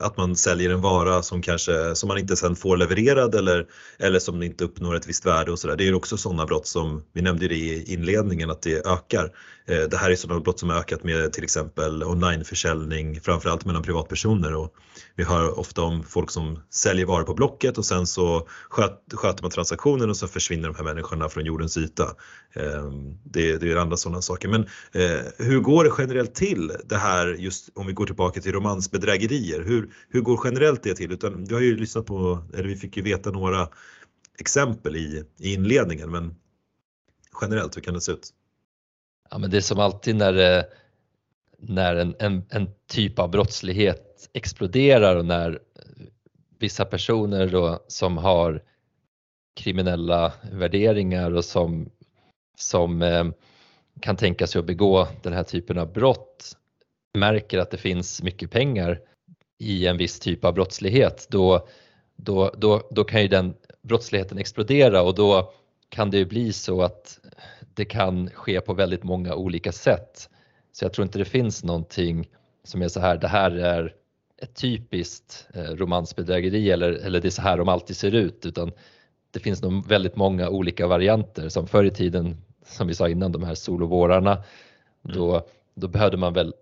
att 0.00 0.17
man 0.17 0.37
säljer 0.37 0.71
en 0.71 0.81
vara 0.81 1.23
som 1.23 1.43
kanske 1.43 1.95
som 1.95 2.09
man 2.09 2.19
inte 2.19 2.37
sen 2.37 2.57
får 2.57 2.76
levererad 2.76 3.35
eller, 3.35 3.67
eller 3.99 4.19
som 4.19 4.43
inte 4.43 4.64
uppnår 4.64 4.97
ett 4.97 5.09
visst 5.09 5.26
värde 5.26 5.52
och 5.52 5.59
sådär. 5.59 5.76
Det 5.76 5.88
är 5.88 5.95
också 5.95 6.17
sådana 6.17 6.47
brott 6.47 6.67
som, 6.67 7.02
vi 7.12 7.23
nämnde 7.23 7.49
det 7.49 7.55
i 7.55 7.93
inledningen, 7.93 8.50
att 8.50 8.62
det 8.62 8.87
ökar. 8.87 9.31
Eh, 9.68 9.88
det 9.90 9.96
här 9.96 10.10
är 10.10 10.16
sådana 10.16 10.40
brott 10.40 10.58
som 10.58 10.70
har 10.70 10.76
ökat 10.76 11.04
med 11.04 11.32
till 11.32 11.44
exempel 11.44 12.02
onlineförsäljning, 12.02 13.20
framförallt 13.20 13.64
mellan 13.64 13.82
privatpersoner 13.82 14.54
och 14.54 14.75
vi 15.14 15.25
hör 15.25 15.58
ofta 15.58 15.82
om 15.82 16.04
folk 16.04 16.30
som 16.30 16.58
säljer 16.70 17.06
varor 17.06 17.25
på 17.25 17.34
Blocket 17.34 17.78
och 17.78 17.87
sen 17.87 18.06
så 18.06 18.48
sköter 18.68 19.42
man 19.42 19.50
transaktionen 19.50 20.10
och 20.10 20.16
så 20.16 20.28
försvinner 20.28 20.68
de 20.68 20.75
här 20.76 20.84
människorna 20.84 21.28
från 21.28 21.44
jordens 21.44 21.76
yta. 21.76 22.16
Ehm, 22.54 23.18
det, 23.25 23.56
det 23.56 23.72
är 23.72 23.76
andra 23.76 23.96
sådana 23.96 24.22
saker. 24.22 24.48
Men 24.48 24.60
eh, 24.92 25.20
hur 25.38 25.60
går 25.60 25.84
det 25.84 25.90
generellt 25.98 26.34
till 26.34 26.72
det 26.84 26.96
här, 26.96 27.26
just 27.26 27.68
om 27.75 27.87
vi 27.87 27.92
går 27.92 28.06
tillbaka 28.06 28.40
till 28.40 28.52
romansbedrägerier? 28.52 29.62
Hur, 29.62 29.90
hur 30.08 30.20
går 30.20 30.40
generellt 30.44 30.82
det 30.82 30.94
till? 30.94 31.12
Utan, 31.12 31.44
vi 31.44 31.54
har 31.54 31.60
ju 31.60 31.76
lyssnat 31.76 32.06
på, 32.06 32.44
eller 32.54 32.68
vi 32.68 32.76
fick 32.76 32.96
ju 32.96 33.02
veta 33.02 33.30
några 33.30 33.68
exempel 34.38 34.96
i, 34.96 35.25
i 35.38 35.54
inledningen, 35.54 36.10
men 36.10 36.34
generellt, 37.40 37.76
hur 37.76 37.82
kan 37.82 37.94
det 37.94 38.00
se 38.00 38.12
ut? 38.12 38.32
Ja, 39.30 39.38
men 39.38 39.50
det 39.50 39.56
är 39.56 39.61
som 39.61 39.80
alltid 39.80 40.16
när, 40.16 40.58
eh, 40.58 40.64
när 41.58 41.97
en, 41.97 42.14
en, 42.18 42.44
en 42.50 42.68
typ 42.87 43.18
av 43.18 43.30
brottslighet 43.30 44.30
exploderar 44.32 45.16
och 45.16 45.25
när 45.25 45.50
eh, 45.50 45.82
vissa 46.58 46.85
personer 46.85 47.47
då 47.47 47.85
som 47.88 48.16
har 48.16 48.62
kriminella 49.56 50.32
värderingar 50.52 51.30
och 51.30 51.44
som, 51.44 51.90
som 52.58 53.02
eh, 53.02 53.25
kan 54.00 54.16
tänka 54.16 54.47
sig 54.47 54.58
att 54.58 54.66
begå 54.66 55.08
den 55.23 55.32
här 55.32 55.42
typen 55.42 55.78
av 55.78 55.92
brott 55.92 56.56
märker 57.18 57.58
att 57.58 57.70
det 57.70 57.76
finns 57.76 58.23
mycket 58.23 58.50
pengar 58.50 59.00
i 59.58 59.87
en 59.87 59.97
viss 59.97 60.20
typ 60.20 60.44
av 60.44 60.54
brottslighet 60.54 61.26
då, 61.30 61.68
då, 62.16 62.54
då, 62.56 62.88
då 62.90 63.04
kan 63.04 63.23
ju 63.23 63.28
den 63.28 63.54
brottsligheten 63.82 64.38
explodera 64.38 65.02
och 65.02 65.14
då 65.14 65.52
kan 65.88 66.11
det 66.11 66.18
ju 66.18 66.25
bli 66.25 66.52
så 66.52 66.82
att 66.82 67.18
det 67.78 67.85
kan 67.85 68.30
ske 68.30 68.61
på 68.61 68.75
väldigt 68.75 69.04
många 69.04 69.35
olika 69.35 69.73
sätt. 69.73 70.30
Så 70.73 70.85
jag 70.85 70.92
tror 70.92 71.02
inte 71.02 71.18
det 71.18 71.25
finns 71.25 71.64
någonting 71.64 72.28
som 72.64 72.82
är 72.82 72.88
så 72.88 73.00
här, 73.00 73.16
det 73.16 73.28
här 73.28 73.50
är 73.50 73.94
ett 74.42 74.54
typiskt 74.54 75.49
eh, 75.54 75.62
romansbedrägeri 75.62 76.70
eller, 76.70 76.92
eller 76.92 77.20
det 77.20 77.28
är 77.28 77.30
så 77.30 77.42
här 77.42 77.56
de 77.56 77.68
alltid 77.68 77.97
ser 77.97 78.14
ut 78.14 78.47
utan 78.47 78.73
det 79.30 79.40
finns 79.40 79.62
nog 79.62 79.88
väldigt 79.88 80.16
många 80.16 80.49
olika 80.49 80.87
varianter 80.87 81.49
som 81.49 81.66
förr 81.66 81.85
i 81.85 81.90
tiden 81.90 82.37
som 82.66 82.87
vi 82.87 82.94
sa 82.94 83.08
innan, 83.08 83.32
de 83.32 83.42
här 83.42 83.54
solovårarna, 83.54 84.32
mm. 84.32 85.16
då, 85.16 85.47
då 85.75 85.88
behövde 85.88 86.16
man 86.16 86.32
väl 86.32 86.54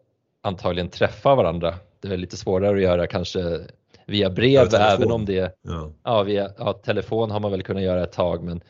antagligen 0.43 0.89
träffa 0.89 1.35
varandra. 1.35 1.75
Det 2.01 2.09
är 2.09 2.17
lite 2.17 2.37
svårare 2.37 2.77
att 2.77 2.83
göra 2.83 3.07
kanske 3.07 3.61
via 4.07 4.31
brev 4.31 4.75
även 4.75 5.13
om 5.13 5.25
det, 5.25 5.57
ja. 5.63 5.93
ja, 6.05 6.23
via 6.23 6.51
ja, 6.59 6.73
telefon 6.73 7.31
har 7.31 7.41
man 7.41 7.51
väl 7.51 7.63
kunnat 7.63 7.83
göra 7.83 8.03
ett 8.03 8.13
tag 8.13 8.43
men, 8.43 8.61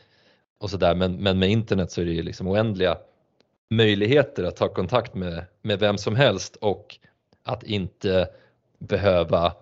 och 0.59 0.69
sådär, 0.69 0.95
men, 0.95 1.15
men 1.15 1.39
med 1.39 1.49
internet 1.49 1.91
så 1.91 2.01
är 2.01 2.05
det 2.05 2.11
ju 2.11 2.23
liksom 2.23 2.47
oändliga 2.47 2.97
möjligheter 3.69 4.43
att 4.43 4.55
ta 4.55 4.67
kontakt 4.67 5.13
med, 5.13 5.45
med 5.61 5.79
vem 5.79 5.97
som 5.97 6.15
helst 6.15 6.55
och 6.55 6.97
att 7.43 7.63
inte 7.63 8.29
behöva 8.79 9.53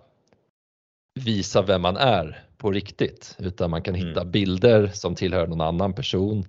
visa 1.14 1.62
vem 1.62 1.82
man 1.82 1.96
är 1.96 2.44
på 2.56 2.70
riktigt 2.70 3.36
utan 3.38 3.70
man 3.70 3.82
kan 3.82 3.94
hitta 3.94 4.20
mm. 4.20 4.30
bilder 4.30 4.90
som 4.94 5.14
tillhör 5.14 5.46
någon 5.46 5.60
annan 5.60 5.92
person 5.92 6.44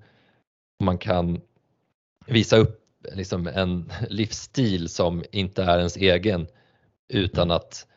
man 0.84 0.98
kan 0.98 1.42
visa 2.25 2.58
upp 2.58 2.88
liksom 3.13 3.48
en 3.48 3.92
livsstil 4.10 4.89
som 4.89 5.24
inte 5.32 5.63
är 5.63 5.77
ens 5.77 5.98
egen 5.98 6.48
utan 7.08 7.51
att, 7.51 7.88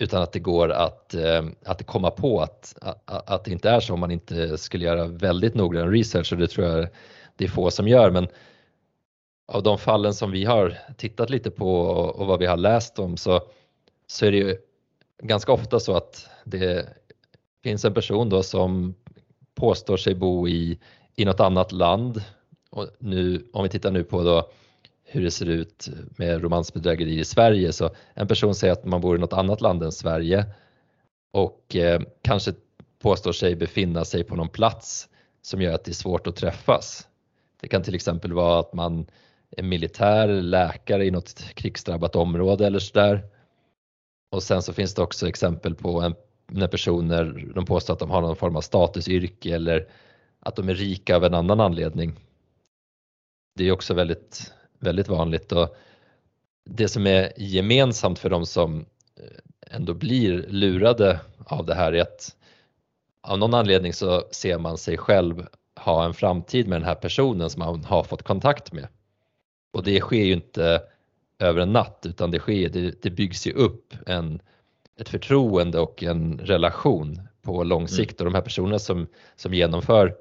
utan 0.00 0.22
att 0.22 0.32
det 0.32 0.38
går 0.38 0.70
att, 0.70 1.14
eh, 1.14 1.44
att 1.64 1.86
komma 1.86 2.10
på 2.10 2.40
att, 2.40 2.74
att, 2.80 3.30
att 3.30 3.44
det 3.44 3.50
inte 3.50 3.70
är 3.70 3.80
så 3.80 3.94
om 3.94 4.00
man 4.00 4.10
inte 4.10 4.58
skulle 4.58 4.84
göra 4.84 5.06
väldigt 5.06 5.54
noggrann 5.54 5.92
research 5.92 6.32
och 6.32 6.38
det 6.38 6.46
tror 6.46 6.66
jag 6.66 6.88
det 7.36 7.44
är 7.44 7.48
få 7.48 7.70
som 7.70 7.88
gör 7.88 8.10
men 8.10 8.28
av 9.48 9.62
de 9.62 9.78
fallen 9.78 10.14
som 10.14 10.30
vi 10.30 10.44
har 10.44 10.78
tittat 10.96 11.30
lite 11.30 11.50
på 11.50 11.80
och 11.80 12.26
vad 12.26 12.38
vi 12.38 12.46
har 12.46 12.56
läst 12.56 12.98
om 12.98 13.16
så, 13.16 13.40
så 14.06 14.26
är 14.26 14.30
det 14.30 14.36
ju 14.36 14.56
ganska 15.22 15.52
ofta 15.52 15.80
så 15.80 15.96
att 15.96 16.26
det 16.44 16.88
finns 17.62 17.84
en 17.84 17.94
person 17.94 18.28
då 18.28 18.42
som 18.42 18.94
påstår 19.54 19.96
sig 19.96 20.14
bo 20.14 20.48
i 20.48 20.78
i 21.20 21.24
något 21.24 21.40
annat 21.40 21.72
land. 21.72 22.22
Och 22.70 22.88
nu, 22.98 23.50
om 23.52 23.62
vi 23.62 23.68
tittar 23.68 23.90
nu 23.90 24.04
på 24.04 24.22
då 24.22 24.50
hur 25.12 25.22
det 25.22 25.30
ser 25.30 25.46
ut 25.46 25.88
med 26.16 26.42
romansbedrägeri 26.42 27.18
i 27.18 27.24
Sverige 27.24 27.72
så 27.72 27.90
en 28.14 28.28
person 28.28 28.54
säger 28.54 28.72
att 28.72 28.84
man 28.84 29.00
bor 29.00 29.16
i 29.16 29.20
något 29.20 29.32
annat 29.32 29.60
land 29.60 29.82
än 29.82 29.92
Sverige 29.92 30.46
och 31.32 31.76
eh, 31.76 32.00
kanske 32.22 32.52
påstår 32.98 33.32
sig 33.32 33.56
befinna 33.56 34.04
sig 34.04 34.24
på 34.24 34.36
någon 34.36 34.48
plats 34.48 35.08
som 35.42 35.62
gör 35.62 35.74
att 35.74 35.84
det 35.84 35.90
är 35.90 35.94
svårt 35.94 36.26
att 36.26 36.36
träffas. 36.36 37.08
Det 37.60 37.68
kan 37.68 37.82
till 37.82 37.94
exempel 37.94 38.32
vara 38.32 38.60
att 38.60 38.74
man 38.74 39.06
är 39.56 39.62
militär, 39.62 40.28
läkare 40.28 41.06
i 41.06 41.10
något 41.10 41.44
krigsdrabbat 41.54 42.16
område 42.16 42.66
eller 42.66 42.78
sådär. 42.78 43.22
Och 44.32 44.42
sen 44.42 44.62
så 44.62 44.72
finns 44.72 44.94
det 44.94 45.02
också 45.02 45.28
exempel 45.28 45.74
på 45.74 46.00
en, 46.00 46.14
när 46.46 46.68
personer 46.68 47.52
de 47.54 47.64
påstår 47.64 47.94
att 47.94 48.00
de 48.00 48.10
har 48.10 48.20
någon 48.20 48.36
form 48.36 48.56
av 48.56 48.60
statusyrke 48.60 49.54
eller 49.54 49.88
att 50.40 50.56
de 50.56 50.68
är 50.68 50.74
rika 50.74 51.16
av 51.16 51.24
en 51.24 51.34
annan 51.34 51.60
anledning. 51.60 52.16
Det 53.54 53.64
är 53.64 53.72
också 53.72 53.94
väldigt, 53.94 54.52
väldigt 54.80 55.08
vanligt. 55.08 55.52
Och 55.52 55.76
det 56.64 56.88
som 56.88 57.06
är 57.06 57.32
gemensamt 57.36 58.18
för 58.18 58.30
de 58.30 58.46
som 58.46 58.86
eh, 59.16 59.76
ändå 59.76 59.94
blir 59.94 60.46
lurade 60.48 61.20
av 61.46 61.66
det 61.66 61.74
här 61.74 61.92
är 61.92 62.02
att 62.02 62.36
av 63.22 63.38
någon 63.38 63.54
anledning 63.54 63.92
så 63.92 64.24
ser 64.30 64.58
man 64.58 64.78
sig 64.78 64.98
själv 64.98 65.46
ha 65.76 66.04
en 66.04 66.14
framtid 66.14 66.68
med 66.68 66.80
den 66.80 66.88
här 66.88 66.94
personen 66.94 67.50
som 67.50 67.60
man 67.60 67.84
har 67.84 68.02
fått 68.02 68.22
kontakt 68.22 68.72
med. 68.72 68.88
Och 69.72 69.82
det 69.82 70.00
sker 70.00 70.24
ju 70.24 70.32
inte 70.32 70.82
över 71.38 71.60
en 71.60 71.72
natt 71.72 72.06
utan 72.08 72.30
det, 72.30 72.38
sker, 72.38 72.68
det, 72.68 73.02
det 73.02 73.10
byggs 73.10 73.46
ju 73.46 73.52
upp 73.52 73.94
en, 74.06 74.40
ett 74.96 75.08
förtroende 75.08 75.78
och 75.78 76.02
en 76.02 76.38
relation 76.38 77.20
på 77.42 77.64
lång 77.64 77.88
sikt. 77.88 78.20
Och 78.20 78.24
de 78.24 78.34
här 78.34 78.42
personerna 78.42 78.78
som, 78.78 79.06
som 79.36 79.54
genomför 79.54 80.14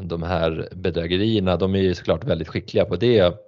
de 0.00 0.22
här 0.22 0.68
bedrägerierna, 0.72 1.56
de 1.56 1.74
är 1.74 1.78
ju 1.78 1.94
såklart 1.94 2.24
väldigt 2.24 2.48
skickliga 2.48 2.84
på 2.84 2.96
det 2.96 3.45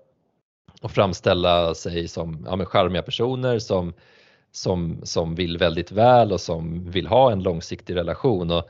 och 0.83 0.91
framställa 0.91 1.75
sig 1.75 2.09
som 2.09 2.45
ja, 2.47 2.57
men 2.57 2.67
charmiga 2.67 3.03
personer 3.03 3.59
som, 3.59 3.93
som, 4.53 5.01
som 5.03 5.35
vill 5.35 5.59
väldigt 5.59 5.93
väl 5.93 6.33
och 6.33 6.41
som 6.41 6.91
vill 6.91 7.07
ha 7.07 7.33
en 7.33 7.43
långsiktig 7.43 7.97
relation. 7.97 8.51
Och 8.51 8.69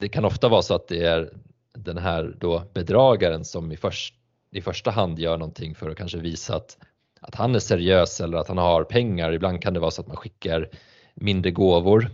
det 0.00 0.08
kan 0.08 0.24
ofta 0.24 0.48
vara 0.48 0.62
så 0.62 0.74
att 0.74 0.88
det 0.88 1.04
är 1.04 1.30
den 1.74 1.98
här 1.98 2.34
då 2.38 2.62
bedragaren 2.74 3.44
som 3.44 3.72
i, 3.72 3.76
först, 3.76 4.14
i 4.50 4.60
första 4.60 4.90
hand 4.90 5.18
gör 5.18 5.36
någonting 5.36 5.74
för 5.74 5.90
att 5.90 5.96
kanske 5.96 6.18
visa 6.18 6.56
att 6.56 6.76
att 7.22 7.34
han 7.34 7.54
är 7.54 7.58
seriös 7.58 8.20
eller 8.20 8.38
att 8.38 8.48
han 8.48 8.58
har 8.58 8.84
pengar. 8.84 9.32
Ibland 9.32 9.62
kan 9.62 9.74
det 9.74 9.80
vara 9.80 9.90
så 9.90 10.00
att 10.00 10.06
man 10.06 10.16
skickar 10.16 10.68
mindre 11.14 11.50
gåvor. 11.50 12.10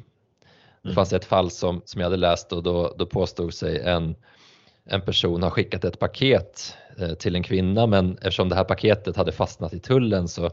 Det 0.83 0.95
fanns 0.95 1.13
ett 1.13 1.25
fall 1.25 1.51
som, 1.51 1.83
som 1.85 2.01
jag 2.01 2.07
hade 2.07 2.17
läst 2.17 2.53
och 2.53 2.63
då, 2.63 2.95
då 2.99 3.07
påstod 3.07 3.55
sig 3.55 3.81
en, 3.81 4.15
en 4.89 5.01
person 5.01 5.43
ha 5.43 5.51
skickat 5.51 5.85
ett 5.85 5.99
paket 5.99 6.77
eh, 6.99 7.15
till 7.15 7.37
en 7.37 7.43
kvinna 7.43 7.87
men 7.87 8.13
eftersom 8.13 8.49
det 8.49 8.55
här 8.55 8.65
paketet 8.65 9.17
hade 9.17 9.33
fastnat 9.33 9.73
i 9.73 9.81
tullen 9.81 10.29
så 10.29 10.51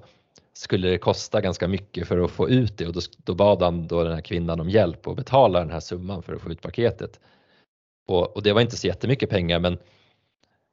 skulle 0.54 0.88
det 0.88 0.98
kosta 0.98 1.42
ganska 1.42 1.68
mycket 1.68 2.08
för 2.08 2.20
att 2.20 2.32
få 2.32 2.50
ut 2.50 2.77
det 2.77 2.88
och 2.88 2.94
då, 2.94 3.00
då 3.18 3.36
bad 3.36 3.62
han 3.62 3.88
då 3.88 4.04
den 4.04 4.13
här 4.13 4.22
kvinnan 4.22 4.60
om 4.60 4.70
hjälp 4.70 5.08
och 5.08 5.15
betala 5.15 5.60
den 5.60 5.72
här 5.72 5.80
summan 5.80 6.24
för 6.24 6.36
att 6.36 6.42
få 6.42 6.51
ut 6.51 6.62
paketet. 6.62 7.20
Och, 8.08 8.36
och 8.36 8.44
det 8.44 8.54
var 8.54 8.62
inte 8.62 8.77
så 8.77 8.88
jättemycket 8.88 9.30
pengar 9.30 9.60
men, 9.60 9.77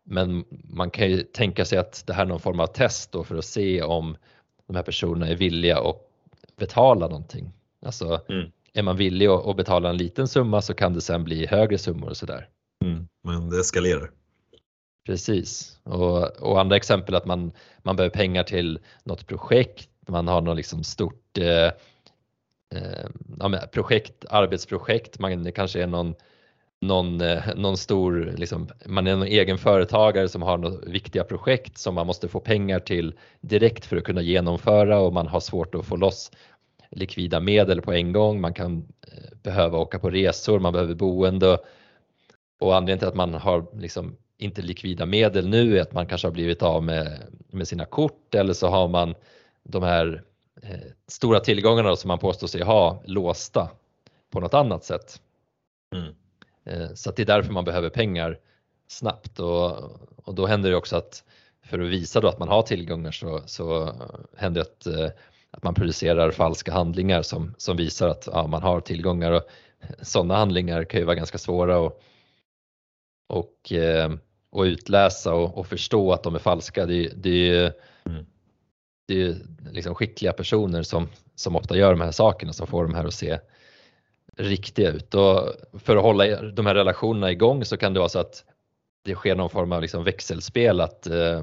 men 0.05 0.45
man 0.65 0.91
kan 0.91 1.11
ju 1.11 1.23
tänka 1.23 1.65
sig 1.65 1.79
att 1.79 2.07
det 2.07 2.13
här 2.13 2.23
är 2.23 2.29
någon 2.29 2.41
form 2.41 2.61
av 2.61 2.67
test 2.67 3.13
då 3.13 3.25
för 3.25 3.37
att 3.37 3.45
se 3.45 3.83
om 3.83 4.17
de 4.67 4.77
här 4.77 4.83
personerna 4.83 5.29
är 5.29 5.37
villiga 5.37 5.79
att 5.79 5.97
betala 6.57 7.09
någonting. 7.09 7.53
Alltså 7.87 8.21
mm. 8.29 8.51
är 8.73 8.83
man 8.83 8.97
villig 8.97 9.27
att 9.27 9.57
betala 9.57 9.91
en 9.91 9.97
liten 9.97 10.29
summa 10.29 10.63
så 10.63 10.75
kan 10.75 10.93
det 10.93 11.01
sen 11.01 11.25
bli 11.25 11.47
högre 11.47 11.79
summor 11.79 12.11
och 12.11 12.17
sådär. 12.17 12.49
Mm, 12.83 13.09
men 13.23 13.51
det 13.51 13.61
eskalerar. 13.61 14.11
Precis, 15.07 15.79
och, 15.83 16.43
och, 16.43 16.61
andra 16.61 16.77
exempel 16.77 17.15
att 17.15 17.27
man, 17.27 17.53
man 17.83 17.97
behöver 17.97 18.15
pengar 18.15 18.43
till 18.43 18.79
något 19.05 19.27
projekt, 19.27 19.89
man 20.09 20.29
har 20.29 20.41
något 20.41 20.57
liksom 20.57 20.85
stort 20.85 21.39
eh, 21.39 21.71
eh, 22.75 23.61
projekt, 23.73 24.25
arbetsprojekt, 24.31 25.19
man 25.19 25.53
kanske 25.53 25.83
är 25.83 25.87
någon, 25.87 26.15
någon, 26.81 27.21
eh, 27.21 27.55
någon 27.57 27.77
stor, 27.77 28.35
liksom, 28.37 28.69
man 28.87 29.07
är 29.07 29.17
någon 29.17 29.27
egen 29.27 29.59
företagare 29.59 30.29
som 30.29 30.43
har 30.43 30.59
några 30.59 30.77
viktiga 30.87 31.25
projekt 31.25 31.79
som 31.79 31.95
man 31.95 32.07
måste 32.07 32.29
få 32.29 32.41
pengar 32.41 32.79
till 32.79 33.15
direkt 33.41 33.85
för 33.85 33.97
att 33.97 34.05
kunna 34.05 34.23
genomföra 34.23 35.01
och 35.01 35.13
man 35.13 35.27
har 35.27 35.41
svårt 35.41 35.75
att 35.75 35.87
få 35.87 35.97
loss 35.97 36.31
likvida 36.91 37.41
medel 37.41 37.83
på 37.83 37.93
en 37.93 38.13
gång, 38.13 38.41
man 38.41 38.55
kan 38.55 38.77
eh, 39.13 39.37
behöva 39.43 39.79
åka 39.79 39.99
på 39.99 40.11
resor, 40.11 40.61
man 40.61 40.73
behöver 40.73 40.95
boende 40.95 41.59
och 42.63 42.77
anledningen 42.77 42.99
till 42.99 43.09
att 43.09 43.15
man 43.15 43.35
har 43.35 43.67
liksom 43.79 44.17
inte 44.39 44.63
likvida 44.63 45.07
medel 45.07 45.49
nu 45.49 45.79
är 45.79 45.83
att 45.83 45.93
man 45.93 46.07
kanske 46.07 46.27
har 46.27 46.33
blivit 46.33 46.63
av 46.63 46.83
med, 46.83 47.23
med 47.51 47.69
sina 47.69 47.85
kort 47.85 48.35
eller 48.35 48.53
så 48.53 48.69
har 48.69 48.89
man 48.89 49.15
de 49.63 49.83
här 49.83 50.23
eh, 50.63 50.81
stora 51.07 51.41
tillgångarna 51.41 51.97
som 51.97 52.09
man 52.09 52.19
påstår 52.19 52.47
sig 52.47 52.63
ha 52.63 53.03
låsta 53.05 53.71
på 54.31 54.41
något 54.41 54.55
annat 54.55 54.85
sätt. 54.85 55.21
Mm. 55.95 56.15
Eh, 56.65 56.95
så 56.95 57.11
det 57.11 57.23
är 57.23 57.27
därför 57.27 57.53
man 57.53 57.65
behöver 57.65 57.89
pengar 57.89 58.39
snabbt 58.89 59.41
och, 59.41 59.71
och 60.17 60.35
då 60.35 60.47
händer 60.47 60.71
det 60.71 60.77
också 60.77 60.97
att 60.97 61.25
för 61.65 61.81
att 61.81 61.91
visa 61.91 62.21
då 62.21 62.29
att 62.29 62.39
man 62.39 62.49
har 62.49 62.63
tillgångar 62.63 63.11
så, 63.11 63.43
så 63.47 63.93
händer 64.37 64.61
det 64.61 64.69
att, 64.71 64.87
eh, 64.87 65.19
att 65.51 65.63
man 65.63 65.75
producerar 65.75 66.31
falska 66.31 66.73
handlingar 66.73 67.23
som, 67.23 67.55
som 67.59 67.77
visar 67.77 68.09
att 68.09 68.29
ja, 68.33 68.47
man 68.47 68.63
har 68.63 68.81
tillgångar 68.81 69.33
och 69.33 69.43
sådana 70.03 70.37
handlingar 70.37 70.85
kan 70.85 71.01
ju 71.01 71.07
vara 71.07 71.17
ganska 71.17 71.39
svåra 71.39 71.79
och, 71.79 72.03
och 73.27 73.73
eh, 73.73 74.13
och 74.53 74.63
utläsa 74.63 75.35
och, 75.35 75.59
och, 75.59 75.67
förstå 75.67 76.13
att 76.13 76.23
de 76.23 76.35
är 76.35 76.39
falska. 76.39 76.87
Det, 76.87 77.09
det, 77.09 77.73
mm. 78.05 78.27
det 79.09 79.23
är 79.23 79.37
liksom 79.71 79.95
skickliga 79.95 80.33
personer 80.33 80.83
som, 80.83 81.09
som 81.35 81.57
ofta 81.57 81.77
gör 81.77 81.91
de 81.91 82.01
här 82.01 82.11
sakerna 82.11 82.53
som 82.53 82.67
får 82.67 82.83
de 82.85 82.95
här 82.95 83.05
att 83.05 83.15
se 83.15 83.39
riktiga 84.37 84.91
ut. 84.91 85.15
Och 85.15 85.53
för 85.79 85.97
att 85.97 86.03
hålla 86.03 86.43
de 86.43 86.67
här 86.67 86.75
relationerna 86.75 87.31
igång 87.31 87.65
så 87.65 87.77
kan 87.77 87.93
det 87.95 87.99
vara 87.99 88.09
så 88.09 88.19
att 88.19 88.45
det 89.05 89.15
sker 89.15 89.37
någon 89.37 89.51
form 89.51 89.73
av 89.73 89.83
liksom 89.83 90.05
växelspel 90.05 90.81
att 90.81 91.07
eh, 91.07 91.43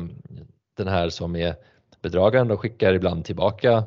den 0.78 0.88
här 0.88 1.10
som 1.10 1.36
är 1.36 1.56
bedragaren 2.02 2.48
då 2.48 2.58
skickar 2.58 2.94
ibland 2.94 3.26
tillbaka 3.26 3.84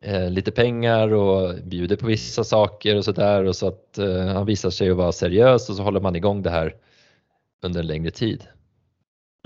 eh, 0.00 0.30
lite 0.30 0.50
pengar 0.50 1.12
och 1.12 1.54
bjuder 1.64 1.96
på 1.96 2.06
vissa 2.06 2.44
saker 2.44 2.96
och 2.96 3.04
sådär 3.04 3.44
och 3.44 3.56
så 3.56 3.68
att 3.68 3.98
eh, 3.98 4.26
han 4.26 4.46
visar 4.46 4.70
sig 4.70 4.90
att 4.90 4.96
vara 4.96 5.12
seriös 5.12 5.70
och 5.70 5.76
så 5.76 5.82
håller 5.82 6.00
man 6.00 6.16
igång 6.16 6.42
det 6.42 6.50
här 6.50 6.74
under 7.62 7.80
en 7.80 7.86
längre 7.86 8.10
tid. 8.10 8.44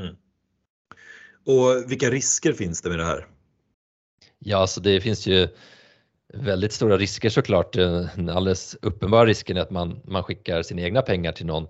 Mm. 0.03 0.17
Och 1.45 1.91
vilka 1.91 2.11
risker 2.11 2.53
finns 2.53 2.83
det 2.83 2.89
med 2.89 2.99
det 2.99 3.05
här? 3.05 3.27
Ja, 4.39 4.59
alltså 4.59 4.81
det 4.81 5.01
finns 5.01 5.27
ju 5.27 5.49
väldigt 6.35 6.73
stora 6.73 6.97
risker 6.97 7.31
såklart. 7.31 7.73
Den 7.73 8.29
alldeles 8.29 8.77
uppenbara 8.83 9.27
risken 9.27 9.57
är 9.57 9.61
att 9.61 9.71
man, 9.71 10.01
man 10.05 10.23
skickar 10.23 10.63
sina 10.63 10.83
egna 10.83 11.03
pengar 11.03 11.33
till 11.33 11.47
någon 11.47 11.67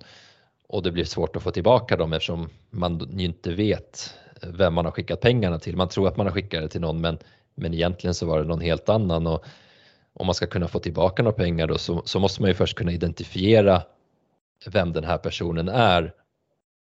och 0.68 0.82
det 0.82 0.92
blir 0.92 1.04
svårt 1.04 1.36
att 1.36 1.42
få 1.42 1.50
tillbaka 1.50 1.96
dem 1.96 2.12
eftersom 2.12 2.48
man 2.70 3.20
inte 3.20 3.52
vet 3.52 4.14
vem 4.42 4.74
man 4.74 4.84
har 4.84 4.92
skickat 4.92 5.20
pengarna 5.20 5.58
till. 5.58 5.76
Man 5.76 5.88
tror 5.88 6.08
att 6.08 6.16
man 6.16 6.26
har 6.26 6.32
skickat 6.32 6.62
det 6.62 6.68
till 6.68 6.80
någon 6.80 7.00
men, 7.00 7.18
men 7.54 7.74
egentligen 7.74 8.14
så 8.14 8.26
var 8.26 8.38
det 8.38 8.44
någon 8.44 8.60
helt 8.60 8.88
annan. 8.88 9.26
Och 9.26 9.44
om 10.12 10.26
man 10.26 10.34
ska 10.34 10.46
kunna 10.46 10.68
få 10.68 10.78
tillbaka 10.78 11.22
några 11.22 11.36
pengar 11.36 11.66
då 11.66 11.78
så, 11.78 12.02
så 12.04 12.20
måste 12.20 12.42
man 12.42 12.50
ju 12.50 12.54
först 12.54 12.76
kunna 12.76 12.92
identifiera 12.92 13.82
vem 14.66 14.92
den 14.92 15.04
här 15.04 15.18
personen 15.18 15.68
är 15.68 16.12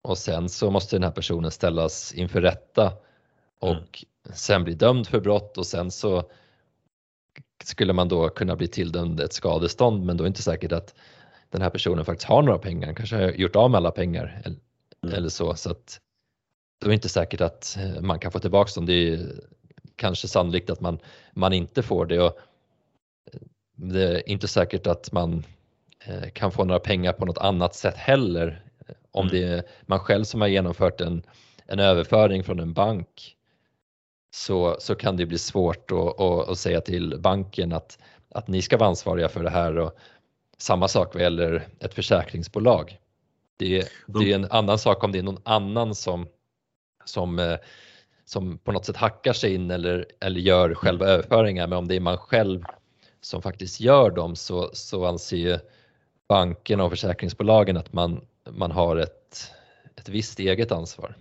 och 0.05 0.17
sen 0.17 0.49
så 0.49 0.71
måste 0.71 0.95
den 0.95 1.03
här 1.03 1.11
personen 1.11 1.51
ställas 1.51 2.13
inför 2.13 2.41
rätta 2.41 2.93
och 3.59 3.71
mm. 3.71 3.83
sen 4.33 4.63
bli 4.63 4.73
dömd 4.73 5.07
för 5.07 5.19
brott 5.19 5.57
och 5.57 5.65
sen 5.65 5.91
så 5.91 6.23
skulle 7.63 7.93
man 7.93 8.07
då 8.07 8.29
kunna 8.29 8.55
bli 8.55 8.67
tilldömd 8.67 9.19
ett 9.19 9.33
skadestånd 9.33 10.05
men 10.05 10.17
då 10.17 10.23
är 10.23 10.25
det 10.25 10.27
inte 10.29 10.41
säkert 10.41 10.71
att 10.71 10.95
den 11.49 11.61
här 11.61 11.69
personen 11.69 12.05
faktiskt 12.05 12.27
har 12.27 12.41
några 12.41 12.59
pengar, 12.59 12.93
kanske 12.93 13.15
har 13.15 13.31
gjort 13.31 13.55
av 13.55 13.71
med 13.71 13.77
alla 13.77 13.91
pengar 13.91 14.41
eller, 14.43 14.57
mm. 15.03 15.15
eller 15.15 15.29
så. 15.29 15.55
så 15.55 15.71
att 15.71 15.99
då 16.81 16.87
är 16.87 16.89
det 16.89 16.95
inte 16.95 17.09
säkert 17.09 17.41
att 17.41 17.77
eh, 17.79 18.01
man 18.01 18.19
kan 18.19 18.31
få 18.31 18.39
tillbaka 18.39 18.71
dem. 18.75 18.85
Det 18.85 18.93
är 18.93 19.19
kanske 19.95 20.27
sannolikt 20.27 20.69
att 20.69 20.81
man, 20.81 20.99
man 21.33 21.53
inte 21.53 21.83
får 21.83 22.05
det 22.05 22.19
och 22.19 22.39
eh, 23.33 23.39
det 23.75 24.03
är 24.03 24.29
inte 24.29 24.47
säkert 24.47 24.87
att 24.87 25.11
man 25.11 25.43
eh, 26.05 26.29
kan 26.29 26.51
få 26.51 26.63
några 26.63 26.79
pengar 26.79 27.13
på 27.13 27.25
något 27.25 27.37
annat 27.37 27.75
sätt 27.75 27.95
heller 27.97 28.64
om 29.15 29.27
mm. 29.27 29.41
det 29.41 29.47
är 29.47 29.63
man 29.81 29.99
själv 29.99 30.23
som 30.23 30.41
har 30.41 30.47
genomfört 30.47 31.01
en, 31.01 31.23
en 31.65 31.79
överföring 31.79 32.43
från 32.43 32.59
en 32.59 32.73
bank 32.73 33.35
så, 34.35 34.75
så 34.79 34.95
kan 34.95 35.17
det 35.17 35.25
bli 35.25 35.37
svårt 35.37 35.91
att, 35.91 36.21
att, 36.21 36.49
att 36.49 36.59
säga 36.59 36.81
till 36.81 37.19
banken 37.19 37.73
att, 37.73 37.99
att 38.29 38.47
ni 38.47 38.61
ska 38.61 38.77
vara 38.77 38.89
ansvariga 38.89 39.29
för 39.29 39.43
det 39.43 39.49
här. 39.49 39.77
Och 39.77 39.97
samma 40.57 40.87
sak 40.87 41.13
vad 41.13 41.23
gäller 41.23 41.67
ett 41.79 41.93
försäkringsbolag. 41.93 42.99
Det, 43.57 43.87
det 44.07 44.31
är 44.31 44.35
en 44.35 44.51
annan 44.51 44.79
sak 44.79 45.03
om 45.03 45.11
det 45.11 45.19
är 45.19 45.23
någon 45.23 45.41
annan 45.43 45.95
som, 45.95 46.27
som, 47.05 47.39
eh, 47.39 47.57
som 48.25 48.57
på 48.57 48.71
något 48.71 48.85
sätt 48.85 48.97
hackar 48.97 49.33
sig 49.33 49.53
in 49.53 49.71
eller, 49.71 50.05
eller 50.19 50.39
gör 50.39 50.73
själva 50.73 51.05
överföringar. 51.05 51.67
Men 51.67 51.77
om 51.77 51.87
det 51.87 51.95
är 51.95 51.99
man 51.99 52.17
själv 52.17 52.63
som 53.21 53.41
faktiskt 53.41 53.79
gör 53.79 54.11
dem 54.11 54.35
så, 54.35 54.69
så 54.73 55.05
anser 55.05 55.59
bankerna 56.27 56.83
och 56.83 56.91
försäkringsbolagen 56.91 57.77
att 57.77 57.93
man, 57.93 58.25
man 58.51 58.71
har 58.71 58.97
ett, 58.97 59.51
ett 59.95 60.09
visst 60.09 60.39
eget 60.39 60.71
ansvar. 60.71 61.15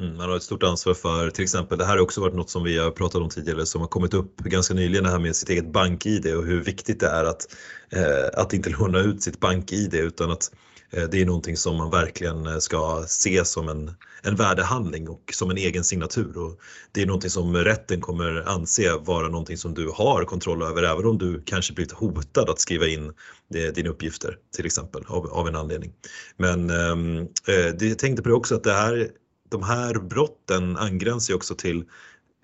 Mm, 0.00 0.16
man 0.16 0.28
har 0.28 0.36
ett 0.36 0.42
stort 0.42 0.62
ansvar 0.62 0.94
för 0.94 1.30
till 1.30 1.44
exempel, 1.44 1.78
det 1.78 1.84
här 1.84 1.92
har 1.92 2.02
också 2.02 2.20
varit 2.20 2.34
något 2.34 2.50
som 2.50 2.64
vi 2.64 2.78
har 2.78 2.90
pratat 2.90 3.22
om 3.22 3.28
tidigare 3.28 3.66
som 3.66 3.80
har 3.80 3.88
kommit 3.88 4.14
upp 4.14 4.36
ganska 4.36 4.74
nyligen 4.74 5.04
det 5.04 5.10
här 5.10 5.18
med 5.18 5.36
sitt 5.36 5.48
eget 5.48 5.72
bank-id 5.72 6.36
och 6.36 6.44
hur 6.44 6.60
viktigt 6.60 7.00
det 7.00 7.06
är 7.06 7.24
att, 7.24 7.56
eh, 7.90 8.40
att 8.40 8.52
inte 8.52 8.70
låna 8.70 8.98
ut 8.98 9.22
sitt 9.22 9.40
bank-id 9.40 9.94
utan 9.94 10.30
att 10.30 10.50
Eh, 10.50 10.75
Eh, 10.96 11.08
det 11.10 11.20
är 11.20 11.26
någonting 11.26 11.56
som 11.56 11.76
man 11.76 11.90
verkligen 11.90 12.46
eh, 12.46 12.58
ska 12.58 13.04
se 13.08 13.44
som 13.44 13.68
en, 13.68 13.90
en 14.22 14.36
värdehandling 14.36 15.08
och 15.08 15.30
som 15.32 15.50
en 15.50 15.56
egen 15.56 15.84
signatur. 15.84 16.38
Och 16.38 16.60
det 16.92 17.02
är 17.02 17.06
någonting 17.06 17.30
som 17.30 17.56
rätten 17.56 18.00
kommer 18.00 18.48
anse 18.48 18.96
vara 18.96 19.28
någonting 19.28 19.56
som 19.56 19.74
du 19.74 19.88
har 19.88 20.24
kontroll 20.24 20.62
över 20.62 20.82
även 20.82 21.06
om 21.06 21.18
du 21.18 21.42
kanske 21.46 21.72
blivit 21.72 21.92
hotad 21.92 22.50
att 22.50 22.60
skriva 22.60 22.86
in 22.86 23.12
eh, 23.54 23.72
dina 23.74 23.90
uppgifter 23.90 24.38
till 24.56 24.66
exempel 24.66 25.04
av, 25.06 25.26
av 25.26 25.48
en 25.48 25.56
anledning. 25.56 25.92
Men 26.36 26.70
ehm, 26.70 27.18
eh, 27.18 27.74
det, 27.78 27.88
jag 27.88 27.98
tänkte 27.98 28.22
på 28.22 28.28
det 28.28 28.34
också 28.34 28.54
att 28.54 28.64
det 28.64 28.72
här, 28.72 29.08
de 29.48 29.62
här 29.62 29.94
brotten 29.94 30.76
angränsar 30.76 31.34
också 31.34 31.54
till 31.54 31.84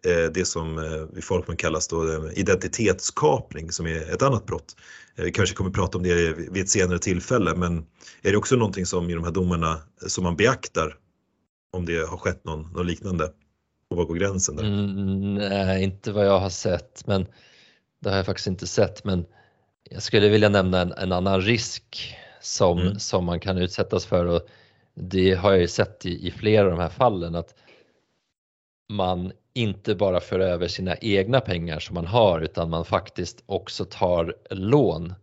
Eh, 0.05 0.31
det 0.35 0.45
som 0.45 0.79
eh, 0.79 1.19
i 1.19 1.23
folkmun 1.23 1.57
kallas 1.57 1.89
då 1.89 2.31
identitetskapning 2.31 3.73
som 3.73 3.87
är 3.87 4.15
ett 4.15 4.23
annat 4.23 4.47
brott. 4.47 4.77
Vi 5.17 5.33
kanske 5.33 5.57
kommer 5.57 5.71
prata 5.71 5.99
om 5.99 6.05
det 6.05 6.33
vid 6.33 6.63
ett 6.63 6.69
senare 6.69 6.99
tillfälle 6.99 7.55
men 7.55 7.87
är 8.23 8.31
det 8.31 8.37
också 8.37 8.57
någonting 8.57 8.87
som 8.87 9.11
i 9.11 9.15
de 9.15 9.25
här 9.25 9.31
domarna 9.31 9.79
som 10.07 10.25
man 10.25 10.37
beaktar 10.37 10.97
om 11.73 11.87
det 11.87 12.09
har 12.09 12.17
skett 12.17 12.45
någon, 12.45 12.73
någon 12.73 12.87
liknande? 12.87 13.33
Och 13.91 13.97
var 13.97 14.05
går 14.05 14.15
gränsen 14.15 14.57
där? 14.57 14.65
Mm, 14.65 15.35
nej, 15.35 15.85
inte 15.85 16.13
vad 16.13 16.27
jag 16.27 16.41
har 16.41 16.51
sett 16.51 17.07
men 17.07 17.27
det 18.01 18.11
har 18.11 18.17
jag 18.17 18.27
faktiskt 18.27 18.47
inte 18.47 18.67
sett 18.67 19.05
men 19.05 19.25
jag 19.91 20.03
skulle 20.03 20.29
vilja 20.29 20.49
nämna 20.49 20.81
en, 20.81 20.93
en 20.93 21.13
annan 21.13 21.41
risk 21.41 22.17
som, 22.41 22.79
mm. 22.79 22.99
som 22.99 23.25
man 23.25 23.41
kan 23.41 23.59
utsättas 23.59 24.07
för 24.07 24.27
och 24.27 24.43
det 24.95 25.35
har 25.35 25.51
jag 25.51 25.61
ju 25.61 25.69
sett 25.69 26.07
i, 26.07 26.27
i 26.27 26.31
flera 26.31 26.65
av 26.65 26.71
de 26.71 26.81
här 26.81 26.89
fallen 26.89 27.35
att 27.35 27.55
man 28.89 29.33
inte 29.55 29.95
bara 29.95 30.21
för 30.21 30.41
över 30.41 30.69
sina 30.69 30.97
egna 30.97 31.41
pengar 31.41 31.81
som 31.81 31.95
man 31.95 32.07
har 32.07 32.41
utan 32.41 32.71
man 32.71 32.85
faktiskt 32.85 33.43
också 33.47 33.85
tar 33.85 34.35
lån 34.51 35.15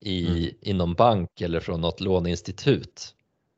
i, 0.00 0.26
mm. 0.26 0.54
inom 0.60 0.94
bank 0.94 1.40
eller 1.40 1.60
från 1.60 1.80
något 1.80 2.00
låneinstitut 2.00 3.14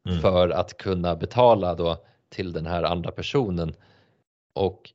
mm. 0.09 0.21
för 0.21 0.51
att 0.51 0.77
kunna 0.77 1.17
betala 1.17 1.75
då 1.75 2.05
till 2.29 2.53
den 2.53 2.67
här 2.67 2.83
andra 2.83 3.11
personen. 3.11 3.75
Och 4.53 4.93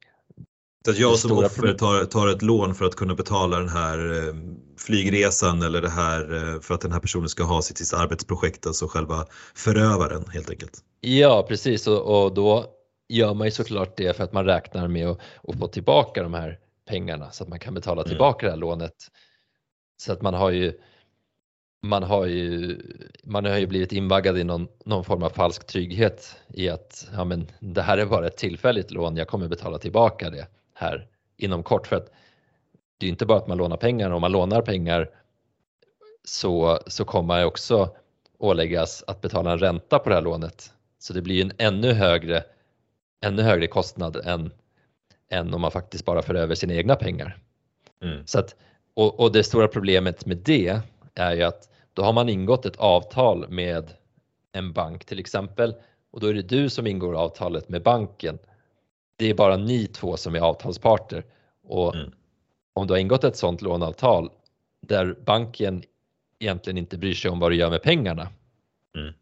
Så 0.85 0.91
att 0.91 0.99
jag 0.99 1.19
som 1.19 1.31
offer 1.31 1.73
tar, 1.73 2.05
tar 2.05 2.27
ett 2.27 2.41
lån 2.41 2.75
för 2.75 2.85
att 2.85 2.95
kunna 2.95 3.15
betala 3.15 3.59
den 3.59 3.69
här 3.69 4.27
eh, 4.27 4.33
flygresan 4.77 5.61
eller 5.61 5.81
det 5.81 5.89
här 5.89 6.33
eh, 6.33 6.61
för 6.61 6.73
att 6.73 6.81
den 6.81 6.91
här 6.91 6.99
personen 6.99 7.29
ska 7.29 7.43
ha 7.43 7.61
sitt, 7.61 7.77
sitt 7.77 7.93
arbetsprojekt, 7.93 8.67
alltså 8.67 8.87
själva 8.87 9.25
förövaren 9.55 10.25
helt 10.33 10.49
enkelt. 10.49 10.79
Ja 11.01 11.45
precis 11.49 11.87
och, 11.87 12.23
och 12.23 12.33
då 12.33 12.65
gör 13.13 13.34
man 13.34 13.47
ju 13.47 13.52
såklart 13.52 13.97
det 13.97 14.17
för 14.17 14.23
att 14.23 14.34
man 14.34 14.45
räknar 14.45 14.88
med 14.88 15.08
att, 15.08 15.19
att 15.47 15.60
få 15.60 15.67
tillbaka 15.67 16.23
de 16.23 16.34
här 16.34 16.60
pengarna 16.86 17.32
så 17.32 17.43
att 17.43 17.49
man 17.49 17.60
kan 17.60 17.73
betala 17.73 18.02
mm. 18.02 18.10
tillbaka 18.10 18.45
mm. 18.45 18.49
det 18.49 18.65
här 18.65 18.69
lånet. 18.69 18.95
Så 19.97 20.13
att 20.13 20.21
man 20.21 20.34
har 20.34 20.49
ju 20.49 20.80
man 21.86 22.04
har 22.04 22.26
ju, 22.26 22.82
man 23.23 23.45
har 23.45 23.58
ju 23.58 23.67
blivit 23.67 23.91
invaggad 23.91 24.38
i 24.38 24.43
någon, 24.43 24.67
någon 24.86 25.04
form 25.04 25.23
av 25.23 25.30
falsk 25.30 25.67
trygghet 25.67 26.38
i 26.47 26.69
att 26.69 27.08
ja, 27.13 27.23
men 27.23 27.47
det 27.60 27.82
här 27.82 27.97
är 27.97 28.06
bara 28.06 28.28
ett 28.28 28.38
tillfälligt 28.38 28.91
lån, 28.91 29.17
jag 29.17 29.28
kommer 29.28 29.47
betala 29.47 29.78
tillbaka 29.78 30.30
det 30.30 30.47
här 30.73 31.08
inom 31.38 31.63
kort. 31.63 31.88
För 31.88 31.95
att 31.95 32.12
det 32.97 33.06
är 33.06 33.10
inte 33.10 33.26
bara 33.26 33.38
att 33.38 33.47
man 33.47 33.58
lånar 33.58 33.78
pengar, 33.78 34.12
om 34.12 34.21
man 34.21 34.32
lånar 34.32 34.62
pengar 34.62 35.10
så, 36.23 36.80
så 36.88 37.06
kommer 37.06 37.28
man 37.28 37.43
också 37.45 37.95
åläggas 38.38 39.04
att 39.08 39.21
betala 39.21 39.52
en 39.52 39.60
ränta 39.60 39.99
på 39.99 40.10
det 40.10 40.15
här 40.15 40.21
lånet. 40.21 40.73
Så 40.99 41.13
det 41.13 41.21
blir 41.21 41.41
en 41.41 41.52
ännu 41.58 41.93
högre, 41.93 42.43
ännu 43.23 43.41
högre 43.41 43.67
kostnad 43.67 44.15
än, 44.15 44.51
än 45.29 45.53
om 45.53 45.62
man 45.62 45.71
faktiskt 45.71 46.05
bara 46.05 46.21
för 46.21 46.36
över 46.36 46.55
sina 46.55 46.73
egna 46.73 46.95
pengar. 46.95 47.38
Mm. 48.03 48.25
Så 48.25 48.39
att, 48.39 48.55
och, 48.93 49.19
och 49.19 49.31
det 49.31 49.43
stora 49.43 49.67
problemet 49.67 50.25
med 50.25 50.38
det 50.38 50.81
är 51.15 51.36
ju 51.36 51.43
att 51.43 51.69
då 51.93 52.03
har 52.03 52.13
man 52.13 52.29
ingått 52.29 52.65
ett 52.65 52.75
avtal 52.75 53.49
med 53.49 53.93
en 54.51 54.73
bank 54.73 55.05
till 55.05 55.19
exempel 55.19 55.75
och 56.12 56.19
då 56.19 56.27
är 56.27 56.33
det 56.33 56.41
du 56.41 56.69
som 56.69 56.88
ingår 56.88 57.15
avtalet 57.15 57.69
med 57.69 57.83
banken. 57.83 58.39
Det 59.15 59.29
är 59.29 59.33
bara 59.33 59.57
ni 59.57 59.88
två 59.88 60.17
som 60.17 60.36
är 60.36 60.39
avtalsparter 60.39 61.25
och 61.63 61.95
mm. 61.95 62.12
om 62.73 62.88
du 62.88 62.93
har 62.93 62.99
ingått 62.99 63.23
ett 63.23 63.38
sådant 63.38 63.62
låneavtal 63.62 64.29
där 64.81 65.15
banken 65.25 65.83
egentligen 66.39 66.77
inte 66.77 66.97
bryr 66.97 67.13
sig 67.13 67.31
om 67.31 67.39
vad 67.39 67.51
du 67.51 67.55
gör 67.55 67.69
med 67.69 67.83
pengarna. 67.83 68.27
Mm. 68.95 69.13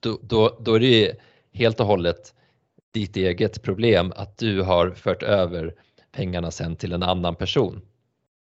Då, 0.00 0.18
då, 0.22 0.58
då 0.60 0.74
är 0.74 0.80
det 0.80 1.16
helt 1.52 1.80
och 1.80 1.86
hållet 1.86 2.34
ditt 2.92 3.16
eget 3.16 3.62
problem 3.62 4.12
att 4.16 4.38
du 4.38 4.62
har 4.62 4.90
fört 4.90 5.22
över 5.22 5.74
pengarna 6.12 6.50
sen 6.50 6.76
till 6.76 6.92
en 6.92 7.02
annan 7.02 7.34
person. 7.34 7.80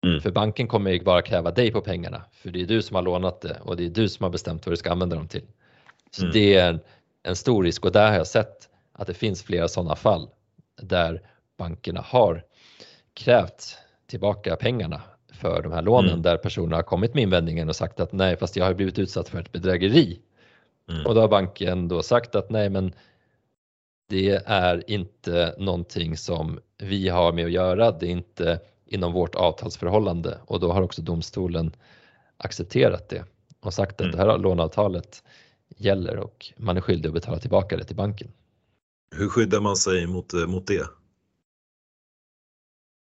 Mm. 0.06 0.20
För 0.20 0.30
banken 0.30 0.68
kommer 0.68 0.90
ju 0.90 1.04
bara 1.04 1.22
kräva 1.22 1.50
dig 1.50 1.72
på 1.72 1.80
pengarna 1.80 2.22
för 2.32 2.50
det 2.50 2.61
är 2.61 2.66
du 2.66 2.82
som 2.82 2.94
har 2.94 3.02
lånat 3.02 3.40
det 3.40 3.61
och 3.62 3.76
det 3.76 3.85
är 3.85 3.90
du 3.90 4.09
som 4.09 4.24
har 4.24 4.30
bestämt 4.30 4.66
vad 4.66 4.72
du 4.72 4.76
ska 4.76 4.92
använda 4.92 5.16
dem 5.16 5.28
till. 5.28 5.44
Så 6.11 6.22
mm. 6.22 6.32
det 6.32 6.54
är 6.54 6.68
en, 6.68 6.80
en, 7.22 7.37
stor 7.37 7.64
risk 7.64 7.85
och 7.85 7.92
där 7.92 8.11
har 8.11 8.16
jag 8.16 8.26
sett 8.26 8.68
att 8.92 9.06
det 9.06 9.14
finns 9.14 9.42
flera 9.42 9.68
sådana 9.68 9.96
fall 9.96 10.28
där 10.82 11.22
bankerna 11.56 12.00
har 12.00 12.44
krävt 13.14 13.76
tillbaka 14.06 14.56
pengarna 14.56 15.02
för 15.32 15.62
de 15.62 15.72
här 15.72 15.82
lånen 15.82 16.11
mm. 16.11 16.22
där 16.22 16.37
personer 16.37 16.76
har 16.76 16.82
kommit 16.82 17.14
med 17.14 17.22
invändningen 17.22 17.68
och 17.68 17.76
sagt 17.76 18.00
att 18.00 18.12
nej 18.12 18.37
fast 18.37 18.56
jag 18.56 18.64
har 18.64 18.74
blivit 18.74 18.98
utsatt 18.98 19.28
för 19.28 19.40
ett 19.40 19.52
bedrägeri. 19.52 20.20
Mm. 20.90 21.06
Och 21.06 21.14
då 21.14 21.20
har 21.20 21.28
banken 21.28 21.88
då 21.88 22.02
sagt 22.02 22.35
att 22.35 22.50
nej 22.50 22.70
men 22.70 22.92
det 24.09 24.42
är 24.47 24.90
inte 24.90 25.55
någonting 25.59 26.16
som 26.16 26.61
vi 26.79 27.09
har 27.09 27.33
med 27.33 27.45
att 27.45 27.53
göra, 27.53 27.92
det 27.92 28.07
är 28.07 28.11
inte 28.11 28.61
inom 28.87 29.12
vårt 29.12 29.35
avtalsförhållande 29.35 30.38
och 30.47 30.61
då 30.61 30.73
har 30.73 30.83
också 30.83 31.03
domstolen 31.03 31.73
accepterat 32.37 33.09
det 33.09 33.25
och 33.61 33.75
sagt 33.75 33.92
att 33.92 34.01
mm. 34.01 34.11
det 34.11 34.19
här 34.19 34.38
låneavtalet 34.38 35.23
gäller 35.77 36.16
och 36.16 36.53
man 36.57 36.77
är 36.77 36.81
skyldig 36.81 37.09
att 37.09 37.14
betala 37.14 37.38
tillbaka 37.38 37.77
det 37.77 37.85
till 37.85 37.97
banken. 37.97 38.33
Hur 39.16 39.29
skyddar 39.29 39.61
man 39.61 39.77
sig 39.77 40.07
mot, 40.07 40.35
eh, 40.35 40.47
mot 40.47 40.66
det? 40.66 40.87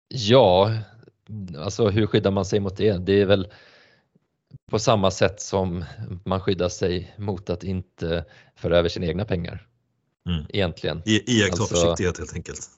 Ja, 0.08 0.78
alltså 1.58 1.88
hur 1.88 2.06
skyddar 2.06 2.30
man 2.30 2.44
sig 2.44 2.60
mot 2.60 2.76
det? 2.76 2.98
Det 2.98 3.20
är 3.20 3.26
väl 3.26 3.48
på 4.70 4.78
samma 4.78 5.10
sätt 5.10 5.40
som 5.40 5.84
man 6.24 6.40
skyddar 6.40 6.68
sig 6.68 7.14
mot 7.18 7.50
att 7.50 7.64
inte 7.64 8.24
föra 8.54 8.78
över 8.78 8.88
sina 8.88 9.06
egna 9.06 9.24
pengar. 9.24 9.68
Mm. 10.28 10.44
Egentligen. 10.48 11.02
Iaktta 11.04 11.62
alltså, 11.62 11.74
försiktighet 11.74 12.18
helt 12.18 12.34
enkelt. 12.34 12.70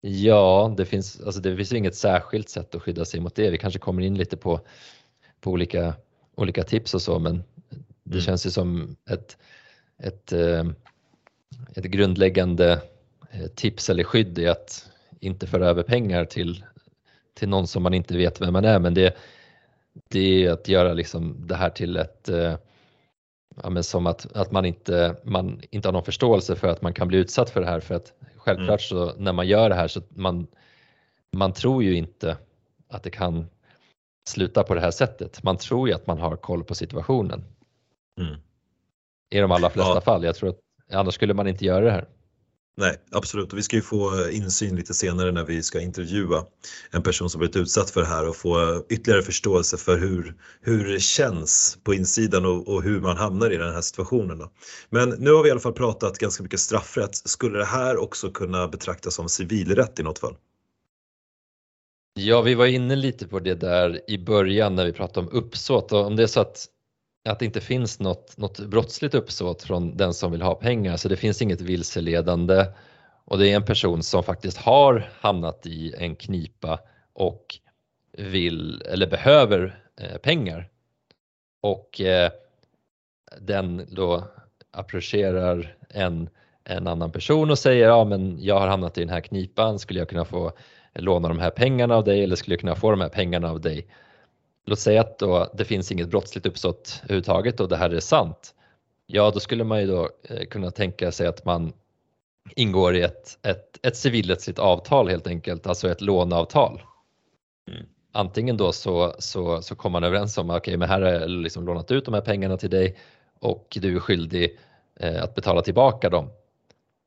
Ja, 0.00 0.74
det 0.76 0.84
finns, 0.84 1.20
alltså 1.20 1.40
det 1.40 1.56
finns 1.56 1.72
inget 1.72 1.94
särskilt 1.94 2.48
sätt 2.48 2.74
att 2.74 2.82
skydda 2.82 3.04
sig 3.04 3.20
mot 3.20 3.34
det. 3.34 3.50
Vi 3.50 3.58
kanske 3.58 3.78
kommer 3.78 4.02
in 4.02 4.18
lite 4.18 4.36
på, 4.36 4.60
på 5.40 5.50
olika, 5.50 5.94
olika 6.34 6.62
tips 6.62 6.94
och 6.94 7.02
så, 7.02 7.18
men 7.18 7.42
det 8.02 8.14
mm. 8.14 8.20
känns 8.20 8.46
ju 8.46 8.50
som 8.50 8.96
ett, 9.10 9.36
ett, 9.98 10.32
eh, 10.32 10.64
ett 11.74 11.84
grundläggande 11.84 12.82
eh, 13.30 13.46
tips 13.46 13.90
eller 13.90 14.04
skydd 14.04 14.38
är 14.38 14.50
att 14.50 14.90
inte 15.20 15.46
föra 15.46 15.68
över 15.68 15.82
pengar 15.82 16.24
till, 16.24 16.64
till 17.34 17.48
någon 17.48 17.66
som 17.66 17.82
man 17.82 17.94
inte 17.94 18.16
vet 18.16 18.40
vem 18.40 18.52
man 18.52 18.64
är. 18.64 18.78
Men 18.78 18.94
det, 18.94 19.16
det 20.08 20.44
är 20.44 20.50
att 20.50 20.68
göra 20.68 20.92
liksom 20.92 21.46
det 21.46 21.54
här 21.54 21.70
till 21.70 21.96
ett 21.96 22.28
eh, 22.28 22.56
ja, 23.62 23.70
men 23.70 23.84
som 23.84 24.06
att, 24.06 24.36
att 24.36 24.52
man, 24.52 24.64
inte, 24.64 25.16
man 25.24 25.60
inte 25.70 25.88
har 25.88 25.92
någon 25.92 26.04
förståelse 26.04 26.56
för 26.56 26.68
att 26.68 26.82
man 26.82 26.94
kan 26.94 27.08
bli 27.08 27.18
utsatt 27.18 27.50
för 27.50 27.60
det 27.60 27.66
här. 27.66 27.80
För 27.80 27.94
att 27.94 28.12
självklart 28.36 28.80
så 28.80 29.12
när 29.16 29.32
man 29.32 29.48
gör 29.48 29.68
det 29.68 29.74
här 29.74 29.88
så 29.88 30.00
man, 30.08 30.46
man 31.32 31.52
tror 31.52 31.82
ju 31.82 31.94
inte 31.94 32.36
att 32.88 33.02
det 33.02 33.10
kan 33.10 33.46
sluta 34.28 34.62
på 34.62 34.74
det 34.74 34.80
här 34.80 34.90
sättet. 34.90 35.42
Man 35.42 35.56
tror 35.56 35.88
ju 35.88 35.94
att 35.94 36.06
man 36.06 36.18
har 36.18 36.36
koll 36.36 36.64
på 36.64 36.74
situationen. 36.74 37.44
Mm. 38.20 38.34
I 39.30 39.38
de 39.38 39.50
allra 39.50 39.70
flesta 39.70 39.94
ja. 39.94 40.00
fall. 40.00 40.24
Jag 40.24 40.34
tror 40.34 40.50
att 40.50 40.58
annars 40.92 41.14
skulle 41.14 41.34
man 41.34 41.48
inte 41.48 41.64
göra 41.64 41.84
det 41.84 41.90
här. 41.90 42.08
Nej, 42.76 42.96
absolut. 43.10 43.52
Och 43.52 43.58
vi 43.58 43.62
ska 43.62 43.76
ju 43.76 43.82
få 43.82 44.30
insyn 44.30 44.76
lite 44.76 44.94
senare 44.94 45.32
när 45.32 45.44
vi 45.44 45.62
ska 45.62 45.80
intervjua 45.80 46.44
en 46.90 47.02
person 47.02 47.30
som 47.30 47.38
blivit 47.38 47.56
utsatt 47.56 47.90
för 47.90 48.00
det 48.00 48.06
här 48.06 48.28
och 48.28 48.36
få 48.36 48.84
ytterligare 48.88 49.22
förståelse 49.22 49.76
för 49.76 49.98
hur, 49.98 50.34
hur 50.60 50.92
det 50.92 51.00
känns 51.00 51.78
på 51.84 51.94
insidan 51.94 52.44
och, 52.44 52.68
och 52.68 52.82
hur 52.82 53.00
man 53.00 53.16
hamnar 53.16 53.50
i 53.50 53.56
den 53.56 53.74
här 53.74 53.80
situationen. 53.80 54.38
Då. 54.38 54.50
Men 54.90 55.08
nu 55.08 55.32
har 55.32 55.42
vi 55.42 55.48
i 55.48 55.52
alla 55.52 55.60
fall 55.60 55.72
pratat 55.72 56.18
ganska 56.18 56.42
mycket 56.42 56.60
straffrätt. 56.60 57.16
Skulle 57.16 57.58
det 57.58 57.64
här 57.64 57.96
också 57.96 58.30
kunna 58.30 58.68
betraktas 58.68 59.14
som 59.14 59.28
civilrätt 59.28 60.00
i 60.00 60.02
något 60.02 60.18
fall? 60.18 60.36
Ja, 62.14 62.42
vi 62.42 62.54
var 62.54 62.66
inne 62.66 62.96
lite 62.96 63.28
på 63.28 63.40
det 63.40 63.54
där 63.54 64.10
i 64.10 64.18
början 64.18 64.74
när 64.74 64.84
vi 64.84 64.92
pratade 64.92 65.26
om 65.26 65.32
uppsåt 65.32 65.92
och 65.92 66.06
om 66.06 66.16
det 66.16 66.22
är 66.22 66.26
så 66.26 66.40
att 66.40 66.66
att 67.28 67.38
det 67.38 67.44
inte 67.44 67.60
finns 67.60 68.00
något, 68.00 68.36
något 68.36 68.58
brottsligt 68.58 69.14
uppsåt 69.14 69.62
från 69.62 69.96
den 69.96 70.14
som 70.14 70.32
vill 70.32 70.42
ha 70.42 70.54
pengar 70.54 70.96
så 70.96 71.08
det 71.08 71.16
finns 71.16 71.42
inget 71.42 71.60
vilseledande. 71.60 72.66
Och 73.24 73.38
det 73.38 73.48
är 73.48 73.56
en 73.56 73.64
person 73.64 74.02
som 74.02 74.22
faktiskt 74.22 74.56
har 74.56 75.10
hamnat 75.20 75.66
i 75.66 75.94
en 75.98 76.16
knipa 76.16 76.80
och 77.12 77.58
vill 78.12 78.82
eller 78.82 79.06
behöver 79.06 79.80
eh, 80.00 80.16
pengar. 80.16 80.68
Och 81.60 82.00
eh, 82.00 82.30
den 83.40 83.86
då 83.90 84.24
approcherar 84.70 85.76
en, 85.88 86.28
en 86.64 86.86
annan 86.86 87.12
person 87.12 87.50
och 87.50 87.58
säger 87.58 87.88
ja 87.88 88.04
men 88.04 88.36
jag 88.40 88.60
har 88.60 88.68
hamnat 88.68 88.98
i 88.98 89.00
den 89.00 89.10
här 89.10 89.20
knipan, 89.20 89.78
skulle 89.78 89.98
jag 89.98 90.08
kunna 90.08 90.24
få 90.24 90.52
låna 90.94 91.28
de 91.28 91.38
här 91.38 91.50
pengarna 91.50 91.96
av 91.96 92.04
dig 92.04 92.24
eller 92.24 92.36
skulle 92.36 92.54
jag 92.54 92.60
kunna 92.60 92.76
få 92.76 92.90
de 92.90 93.00
här 93.00 93.08
pengarna 93.08 93.50
av 93.50 93.60
dig? 93.60 93.86
Låt 94.64 94.78
säga 94.78 95.00
att 95.00 95.18
då 95.18 95.50
det 95.54 95.64
finns 95.64 95.92
inget 95.92 96.08
brottsligt 96.08 96.46
uppsåt 96.46 97.00
överhuvudtaget 97.02 97.60
och 97.60 97.68
det 97.68 97.76
här 97.76 97.90
är 97.90 98.00
sant. 98.00 98.54
Ja, 99.06 99.30
då 99.30 99.40
skulle 99.40 99.64
man 99.64 99.80
ju 99.80 99.86
då 99.86 100.10
eh, 100.28 100.46
kunna 100.46 100.70
tänka 100.70 101.12
sig 101.12 101.26
att 101.26 101.44
man 101.44 101.72
ingår 102.56 102.96
i 102.96 103.02
ett, 103.02 103.38
ett, 103.42 103.86
ett 103.86 103.96
civilrättsligt 103.96 104.58
avtal 104.58 105.08
helt 105.08 105.26
enkelt, 105.26 105.66
alltså 105.66 105.90
ett 105.90 106.00
låneavtal. 106.00 106.82
Mm. 107.70 107.86
Antingen 108.12 108.56
då 108.56 108.72
så, 108.72 109.14
så, 109.18 109.62
så 109.62 109.74
kommer 109.76 110.00
man 110.00 110.04
överens 110.04 110.38
om, 110.38 110.50
okej 110.50 110.58
okay, 110.58 110.76
men 110.76 110.88
här 110.88 111.02
har 111.02 111.08
jag 111.08 111.30
liksom 111.30 111.66
lånat 111.66 111.90
ut 111.90 112.04
de 112.04 112.14
här 112.14 112.20
pengarna 112.20 112.56
till 112.56 112.70
dig 112.70 112.96
och 113.40 113.78
du 113.80 113.96
är 113.96 114.00
skyldig 114.00 114.58
eh, 115.00 115.22
att 115.22 115.34
betala 115.34 115.62
tillbaka 115.62 116.10
dem. 116.10 116.30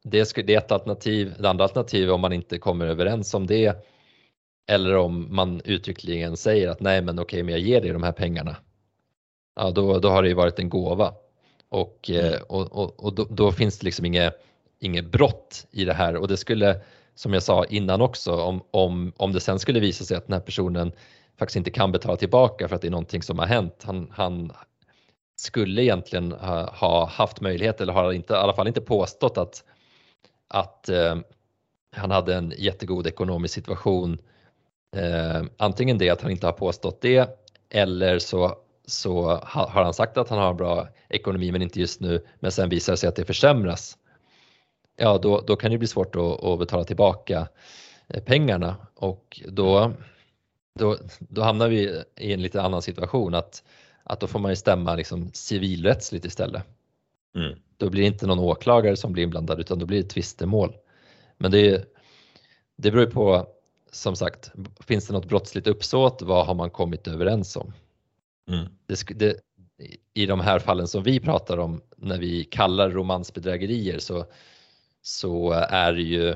Det, 0.03 0.35
det 0.35 0.53
är 0.53 0.57
ett 0.57 0.71
alternativ. 0.71 1.35
Det 1.39 1.49
andra 1.49 1.63
alternativet 1.63 2.13
om 2.13 2.21
man 2.21 2.33
inte 2.33 2.59
kommer 2.59 2.87
överens 2.87 3.33
om 3.33 3.47
det 3.47 3.75
eller 4.67 4.95
om 4.95 5.35
man 5.35 5.61
uttryckligen 5.65 6.37
säger 6.37 6.69
att 6.69 6.79
nej 6.79 7.01
men 7.01 7.19
okej 7.19 7.43
men 7.43 7.51
jag 7.51 7.61
ger 7.61 7.81
dig 7.81 7.91
de 7.91 8.03
här 8.03 8.11
pengarna. 8.11 8.55
Ja 9.55 9.71
då, 9.71 9.99
då 9.99 10.09
har 10.09 10.23
det 10.23 10.29
ju 10.29 10.35
varit 10.35 10.59
en 10.59 10.69
gåva. 10.69 11.13
Och, 11.69 12.09
mm. 12.09 12.33
Eh, 12.33 12.41
och, 12.41 12.71
och, 12.71 13.03
och 13.03 13.13
då, 13.13 13.27
då, 13.29 13.51
finns 13.51 13.79
det 13.79 13.85
liksom 13.85 14.05
inget, 14.05 14.33
inget 14.79 15.05
brott 15.05 15.67
i 15.71 15.85
det 15.85 15.93
här 15.93 16.15
och 16.15 16.27
det 16.27 16.37
skulle 16.37 16.81
som 17.15 17.33
jag 17.33 17.43
sa 17.43 17.65
innan 17.65 18.01
också 18.01 18.35
om, 18.35 18.61
om, 18.71 19.13
om 19.17 19.33
det 19.33 19.39
sen 19.39 19.59
skulle 19.59 19.79
visa 19.79 20.05
sig 20.05 20.17
att 20.17 20.27
den 20.27 20.33
här 20.33 20.39
personen 20.39 20.91
faktiskt 21.37 21.55
inte 21.55 21.71
kan 21.71 21.91
betala 21.91 22.15
tillbaka 22.15 22.67
för 22.67 22.75
att 22.75 22.81
det 22.81 22.87
är 22.87 22.91
någonting 22.91 23.21
som 23.21 23.39
har 23.39 23.45
hänt. 23.45 23.83
Han, 23.85 24.11
han 24.11 24.51
skulle 25.35 25.83
egentligen 25.83 26.31
ha, 26.31 26.71
ha 26.71 27.05
haft 27.05 27.41
möjlighet 27.41 27.81
eller 27.81 27.93
har 27.93 28.13
inte, 28.13 28.33
i 28.33 28.37
alla 28.37 28.53
fall 28.53 28.67
inte 28.67 28.81
påstått 28.81 29.37
att, 29.37 29.63
att 30.47 30.89
eh, 30.89 31.15
han 31.95 32.11
hade 32.11 32.35
en 32.35 32.53
jättegod 32.57 33.07
ekonomisk 33.07 33.53
situation 33.53 34.17
Eh, 34.95 35.43
antingen 35.57 35.97
det 35.97 36.09
att 36.09 36.21
han 36.21 36.31
inte 36.31 36.45
har 36.45 36.53
påstått 36.53 37.01
det 37.01 37.29
eller 37.69 38.19
så, 38.19 38.57
så 38.85 39.41
har 39.43 39.83
han 39.83 39.93
sagt 39.93 40.17
att 40.17 40.29
han 40.29 40.39
har 40.39 40.53
bra 40.53 40.87
ekonomi 41.09 41.51
men 41.51 41.61
inte 41.61 41.79
just 41.79 42.01
nu 42.01 42.25
men 42.39 42.51
sen 42.51 42.69
visar 42.69 42.93
det 42.93 42.97
sig 42.97 43.09
att 43.09 43.15
det 43.15 43.25
försämras. 43.25 43.97
Ja, 44.95 45.17
då, 45.17 45.41
då 45.47 45.55
kan 45.55 45.71
det 45.71 45.77
bli 45.77 45.87
svårt 45.87 46.15
att, 46.15 46.43
att 46.43 46.59
betala 46.59 46.83
tillbaka 46.83 47.47
pengarna 48.25 48.75
och 48.95 49.41
då, 49.47 49.93
då, 50.79 50.97
då 51.19 51.41
hamnar 51.41 51.69
vi 51.69 52.03
i 52.15 52.33
en 52.33 52.41
lite 52.41 52.61
annan 52.61 52.81
situation 52.81 53.33
att, 53.35 53.63
att 54.03 54.19
då 54.19 54.27
får 54.27 54.39
man 54.39 54.51
ju 54.51 54.55
stämma 54.55 54.95
liksom 54.95 55.31
civilrättsligt 55.33 56.25
istället. 56.25 56.63
Mm. 57.35 57.59
Då 57.77 57.89
blir 57.89 58.01
det 58.01 58.07
inte 58.07 58.27
någon 58.27 58.39
åklagare 58.39 58.95
som 58.95 59.13
blir 59.13 59.23
inblandad 59.23 59.59
utan 59.59 59.79
då 59.79 59.85
blir 59.85 60.03
det 60.03 60.09
tvistemål. 60.09 60.75
Men 61.37 61.51
det, 61.51 61.93
det 62.75 62.91
beror 62.91 63.05
på 63.05 63.47
som 63.97 64.15
sagt, 64.15 64.51
finns 64.79 65.07
det 65.07 65.13
något 65.13 65.29
brottsligt 65.29 65.67
uppsåt? 65.67 66.21
Vad 66.21 66.45
har 66.45 66.53
man 66.53 66.69
kommit 66.69 67.07
överens 67.07 67.55
om? 67.55 67.73
Mm. 68.49 68.65
Det, 68.85 69.19
det, 69.19 69.39
I 70.13 70.25
de 70.25 70.39
här 70.39 70.59
fallen 70.59 70.87
som 70.87 71.03
vi 71.03 71.19
pratar 71.19 71.57
om 71.57 71.81
när 71.97 72.19
vi 72.19 72.43
kallar 72.43 72.89
romansbedrägerier 72.89 73.99
så, 73.99 74.25
så 75.01 75.51
är 75.51 75.93
det 75.93 76.01
ju 76.01 76.35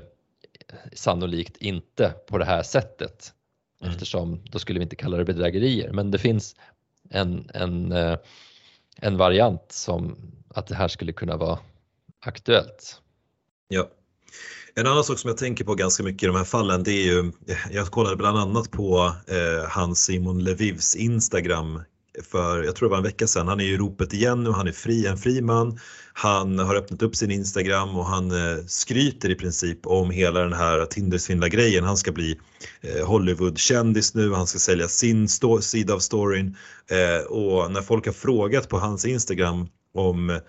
sannolikt 0.93 1.57
inte 1.57 2.13
på 2.27 2.37
det 2.37 2.45
här 2.45 2.63
sättet 2.63 3.33
mm. 3.81 3.93
eftersom 3.93 4.41
då 4.43 4.59
skulle 4.59 4.79
vi 4.79 4.83
inte 4.83 4.95
kalla 4.95 5.17
det 5.17 5.25
bedrägerier. 5.25 5.91
Men 5.91 6.11
det 6.11 6.19
finns 6.19 6.55
en, 7.09 7.49
en, 7.53 7.91
eh, 7.91 8.17
en 8.97 9.17
variant 9.17 9.71
som 9.71 10.17
att 10.49 10.67
det 10.67 10.75
här 10.75 10.87
skulle 10.87 11.13
kunna 11.13 11.37
vara 11.37 11.59
aktuellt. 12.19 13.01
Ja. 13.67 13.87
En 14.75 14.87
annan 14.87 15.03
sak 15.03 15.19
som 15.19 15.27
jag 15.27 15.37
tänker 15.37 15.63
på 15.63 15.75
ganska 15.75 16.03
mycket 16.03 16.23
i 16.23 16.27
de 16.27 16.35
här 16.35 16.43
fallen 16.43 16.83
det 16.83 16.91
är 16.91 17.03
ju, 17.03 17.31
jag 17.71 17.87
kollade 17.87 18.15
bland 18.15 18.37
annat 18.37 18.71
på 18.71 19.15
eh, 19.27 19.69
han 19.69 19.95
Simon 19.95 20.43
Levivs 20.43 20.95
Instagram 20.95 21.81
för, 22.23 22.63
jag 22.63 22.75
tror 22.75 22.89
det 22.89 22.91
var 22.91 22.97
en 22.97 23.03
vecka 23.03 23.27
sedan, 23.27 23.47
han 23.47 23.59
är 23.59 23.63
i 23.63 23.77
ropet 23.77 24.13
igen 24.13 24.43
nu, 24.43 24.51
han 24.51 24.67
är 24.67 24.71
fri, 24.71 25.05
en 25.05 25.17
fri 25.17 25.41
man. 25.41 25.79
Han 26.13 26.59
har 26.59 26.75
öppnat 26.75 27.01
upp 27.01 27.15
sin 27.15 27.31
Instagram 27.31 27.97
och 27.97 28.05
han 28.05 28.31
eh, 28.31 28.65
skryter 28.67 29.29
i 29.29 29.35
princip 29.35 29.87
om 29.87 30.11
hela 30.11 30.39
den 30.39 30.53
här 30.53 30.85
Tindersvindla-grejen. 30.85 31.83
Han 31.83 31.97
ska 31.97 32.11
bli 32.11 32.39
eh, 32.81 33.05
Hollywood-kändis 33.05 34.15
nu, 34.15 34.33
han 34.33 34.47
ska 34.47 34.59
sälja 34.59 34.87
sin 34.87 35.27
sida 35.61 35.93
av 35.93 35.99
storyn. 35.99 36.57
Eh, 36.89 37.25
och 37.25 37.71
när 37.71 37.81
folk 37.81 38.05
har 38.05 38.13
frågat 38.13 38.69
på 38.69 38.79
hans 38.79 39.05
Instagram 39.05 39.67
om 39.93 40.29
eh, 40.29 40.39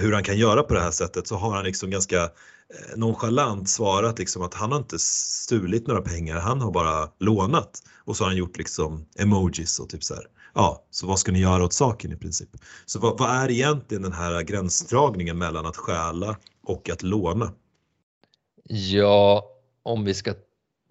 hur 0.00 0.12
han 0.12 0.22
kan 0.22 0.38
göra 0.38 0.62
på 0.62 0.74
det 0.74 0.80
här 0.80 0.90
sättet 0.90 1.26
så 1.26 1.36
har 1.36 1.54
han 1.54 1.64
liksom 1.64 1.90
ganska 1.90 2.30
Eh, 2.74 2.96
nonchalant 2.96 3.68
svarat 3.68 4.18
liksom 4.18 4.42
att 4.42 4.54
han 4.54 4.72
har 4.72 4.78
inte 4.78 4.98
stulit 4.98 5.86
några 5.86 6.02
pengar, 6.02 6.36
han 6.36 6.60
har 6.60 6.70
bara 6.70 7.08
lånat. 7.18 7.82
Och 8.04 8.16
så 8.16 8.24
har 8.24 8.28
han 8.28 8.38
gjort 8.38 8.58
liksom 8.58 9.06
emojis 9.18 9.80
och 9.80 9.88
typ 9.88 10.04
så 10.04 10.14
här. 10.14 10.24
Ja, 10.54 10.84
så 10.90 11.06
vad 11.06 11.18
ska 11.18 11.32
ni 11.32 11.40
göra 11.40 11.64
åt 11.64 11.72
saken 11.72 12.12
i 12.12 12.16
princip? 12.16 12.48
Så 12.86 12.98
vad, 12.98 13.18
vad 13.18 13.30
är 13.30 13.50
egentligen 13.50 14.02
den 14.02 14.12
här 14.12 14.42
gränsdragningen 14.42 15.38
mellan 15.38 15.66
att 15.66 15.76
stjäla 15.76 16.36
och 16.62 16.90
att 16.90 17.02
låna? 17.02 17.52
Ja, 18.64 19.44
om 19.82 20.04
vi 20.04 20.14
ska 20.14 20.34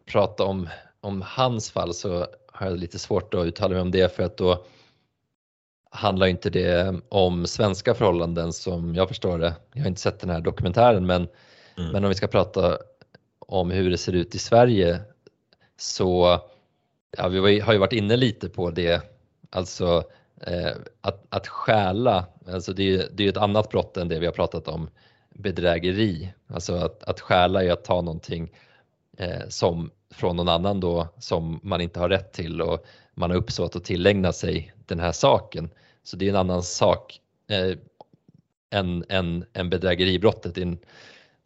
prata 0.06 0.44
om, 0.44 0.68
om 1.02 1.22
hans 1.22 1.72
fall 1.72 1.94
så 1.94 2.28
har 2.48 2.68
jag 2.68 2.78
lite 2.78 3.00
svårt 3.00 3.34
att 3.34 3.46
uttala 3.46 3.74
mig 3.74 3.82
om 3.82 3.92
det 3.92 4.16
för 4.16 4.24
att 4.24 4.38
då 4.38 4.66
handlar 5.92 6.28
inte 6.28 6.50
det 6.50 7.02
om 7.10 7.48
svenska 7.48 7.96
förhållanden 7.96 8.54
som 8.54 8.96
jag 8.96 9.08
förstår 9.08 9.40
det. 9.40 9.56
Jag 9.74 9.82
har 9.82 9.88
inte 9.88 10.02
sett 10.02 10.20
den 10.20 10.30
här 10.30 10.42
dokumentären 10.42 11.06
men, 11.06 11.28
mm. 11.80 11.92
men 11.92 12.04
om 12.04 12.10
vi 12.10 12.16
ska 12.16 12.28
prata 12.28 12.78
om 13.40 13.72
hur 13.72 13.90
det 13.90 13.98
ser 13.98 14.14
ut 14.14 14.36
i 14.36 14.40
Sverige 14.40 15.02
så 15.78 16.42
ja, 17.18 17.28
vi 17.28 17.60
har 17.60 17.74
ju 17.74 17.80
varit 17.80 17.94
inne 17.94 18.18
lite 18.18 18.50
på 18.50 18.72
det, 18.72 19.02
alltså 19.50 20.04
eh, 20.42 20.72
att, 21.02 21.26
att 21.30 21.48
stjäla, 21.48 22.26
alltså 22.48 22.74
det 22.74 22.96
är, 22.96 23.08
det 23.14 23.26
är 23.26 23.30
ett 23.30 23.38
annat 23.38 23.70
brott 23.70 23.98
än 23.98 24.08
det 24.08 24.20
vi 24.20 24.26
har 24.26 24.34
pratat 24.34 24.68
om, 24.68 24.90
bedrägeri. 25.30 26.34
Alltså 26.48 26.74
att, 26.76 27.04
att 27.04 27.20
stjäla 27.20 27.64
är 27.64 27.72
att 27.72 27.84
ta 27.84 28.02
någonting 28.02 28.52
eh, 29.18 29.48
som 29.48 29.92
från 30.12 30.36
någon 30.36 30.50
annan 30.50 30.80
då 30.80 31.08
som 31.20 31.60
man 31.64 31.82
inte 31.82 32.00
har 32.00 32.10
rätt 32.10 32.34
till 32.34 32.62
och 32.62 32.86
man 33.14 33.30
har 33.30 33.38
uppsåt 33.38 33.76
att 33.76 33.84
tillägna 33.84 34.34
sig 34.34 34.74
den 34.86 35.00
här 35.00 35.12
saken. 35.12 35.70
Så 36.04 36.18
det 36.18 36.26
är 36.26 36.30
en 36.30 36.36
annan 36.36 36.64
sak 36.64 37.20
eh, 37.48 37.78
än, 38.70 39.06
än, 39.10 39.46
än 39.54 39.70
bedrägeribrottet, 39.70 40.56
det 40.56 40.62
är, 40.62 40.66
en, 40.66 40.80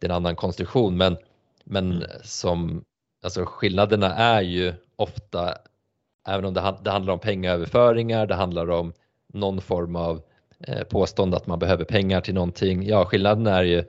det 0.04 0.12
är 0.12 0.16
en 0.16 0.16
annan 0.16 0.36
konstruktion 0.36 0.96
men, 0.96 1.16
men 1.64 1.92
mm. 1.92 2.08
som, 2.22 2.84
alltså 3.22 3.44
skillnaderna 3.44 4.14
är 4.14 4.42
ju 4.42 4.74
ofta, 4.96 5.54
även 6.28 6.44
om 6.44 6.54
det, 6.54 6.76
det 6.84 6.90
handlar 6.90 7.12
om 7.12 7.18
pengaöverföringar, 7.18 8.26
det 8.26 8.34
handlar 8.34 8.70
om 8.70 8.92
någon 9.32 9.60
form 9.60 9.96
av 9.96 10.22
eh, 10.60 10.84
påstående 10.84 11.36
att 11.36 11.46
man 11.46 11.58
behöver 11.58 11.84
pengar 11.84 12.20
till 12.20 12.34
någonting. 12.34 12.86
Ja, 12.86 13.04
skillnaden 13.04 13.46
är 13.46 13.62
ju 13.62 13.84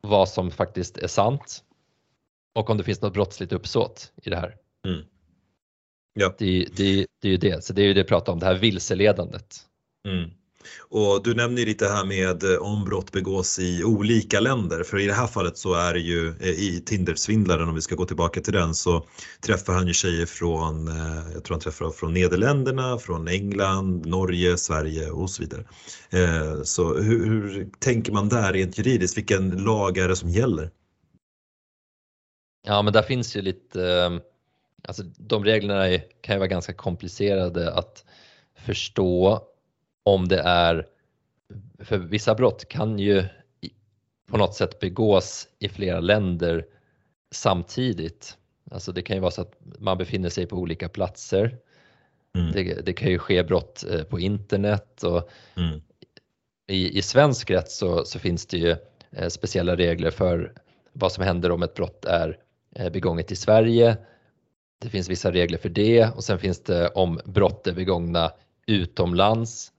vad 0.00 0.28
som 0.28 0.50
faktiskt 0.50 0.98
är 0.98 1.08
sant 1.08 1.64
och 2.54 2.70
om 2.70 2.76
det 2.76 2.84
finns 2.84 3.02
något 3.02 3.12
brottsligt 3.12 3.52
uppsåt 3.52 4.12
i 4.22 4.30
det 4.30 4.36
här. 4.36 4.56
Mm. 4.86 5.04
Ja. 6.14 6.34
Det, 6.38 6.66
det, 6.76 7.06
det 7.20 7.28
är 7.28 7.32
ju 7.32 7.36
det, 7.36 7.64
så 7.64 7.72
det 7.72 7.82
är 7.82 7.86
ju 7.86 7.94
det 7.94 8.00
jag 8.00 8.08
pratar 8.08 8.32
om, 8.32 8.38
det 8.38 8.46
här 8.46 8.54
vilseledandet. 8.54 9.56
Mm. 10.08 10.30
Och 10.78 11.22
du 11.22 11.34
nämner 11.34 11.60
ju 11.60 11.66
lite 11.66 11.88
här 11.88 12.04
med 12.04 12.42
eh, 12.42 12.58
om 12.58 12.84
brott 12.84 13.12
begås 13.12 13.58
i 13.58 13.84
olika 13.84 14.40
länder, 14.40 14.82
för 14.82 14.98
i 14.98 15.06
det 15.06 15.12
här 15.12 15.26
fallet 15.26 15.58
så 15.58 15.74
är 15.74 15.94
det 15.94 16.00
ju 16.00 16.28
eh, 16.40 16.48
i 16.48 16.82
Tindersvindlaren, 16.86 17.68
om 17.68 17.74
vi 17.74 17.80
ska 17.80 17.94
gå 17.94 18.04
tillbaka 18.04 18.40
till 18.40 18.52
den, 18.52 18.74
så 18.74 19.06
träffar 19.40 19.72
han 19.72 19.86
ju 19.86 19.92
tjejer 19.92 20.26
från, 20.26 20.88
eh, 20.88 21.32
jag 21.34 21.44
tror 21.44 21.54
han 21.54 21.60
träffar 21.60 21.90
från 21.90 22.14
Nederländerna, 22.14 22.98
från 22.98 23.28
England, 23.28 24.06
Norge, 24.06 24.56
Sverige 24.56 25.10
och 25.10 25.30
så 25.30 25.42
vidare. 25.42 25.64
Så 26.64 26.94
hur, 26.94 27.26
hur 27.26 27.68
tänker 27.78 28.12
man 28.12 28.28
där 28.28 28.52
rent 28.52 28.78
juridiskt? 28.78 29.16
Vilken 29.16 29.50
lag 29.64 29.98
är 29.98 30.08
det 30.08 30.16
som 30.16 30.28
gäller? 30.28 30.70
Ja, 32.66 32.82
men 32.82 32.92
där 32.92 33.02
finns 33.02 33.36
ju 33.36 33.42
lite 33.42 34.20
Alltså 34.88 35.02
de 35.18 35.44
reglerna 35.44 35.98
kan 36.20 36.34
ju 36.34 36.38
vara 36.38 36.48
ganska 36.48 36.72
komplicerade 36.72 37.72
att 37.72 38.04
förstå 38.66 39.42
om 40.06 40.28
det 40.28 40.40
är, 40.40 40.86
för 41.78 41.98
vissa 41.98 42.34
brott 42.34 42.68
kan 42.68 42.98
ju 42.98 43.24
på 44.26 44.36
något 44.36 44.54
sätt 44.54 44.80
begås 44.80 45.48
i 45.58 45.68
flera 45.68 46.00
länder 46.00 46.66
samtidigt. 47.30 48.38
Alltså 48.70 48.92
det 48.92 49.02
kan 49.02 49.16
ju 49.16 49.20
vara 49.20 49.30
så 49.30 49.42
att 49.42 49.52
man 49.78 49.98
befinner 49.98 50.28
sig 50.28 50.46
på 50.46 50.56
olika 50.56 50.88
platser. 50.88 51.58
Mm. 52.36 52.52
Det, 52.52 52.86
det, 52.86 52.92
kan 52.92 53.10
ju 53.10 53.18
ske 53.18 53.42
brott 53.42 53.84
eh, 53.90 54.02
på 54.02 54.20
internet 54.20 55.02
och 55.02 55.30
mm. 55.56 55.80
i, 56.66 56.98
i 56.98 57.02
svensk 57.02 57.50
rätt 57.50 57.70
så, 57.70 58.04
så 58.04 58.18
finns 58.18 58.46
det 58.46 58.58
ju 58.58 58.76
eh, 59.10 59.28
speciella 59.28 59.76
regler 59.76 60.10
för 60.10 60.52
vad 60.92 61.12
som 61.12 61.24
händer 61.24 61.50
om 61.50 61.62
ett 61.62 61.74
brott 61.74 62.04
är 62.04 62.38
eh, 62.74 62.92
begånget 62.92 63.32
i 63.32 63.36
Sverige 63.36 63.96
det 64.78 64.88
finns 64.88 65.08
vissa 65.08 65.32
regler 65.32 65.58
för 65.58 65.68
det 65.68 66.08
och 66.16 66.24
sen 66.24 66.38
finns 66.38 66.62
det 66.62 66.88
om 66.88 67.20
brott 67.24 67.66
är 67.66 67.72
begångna 67.72 68.32
utomlands 68.66 69.72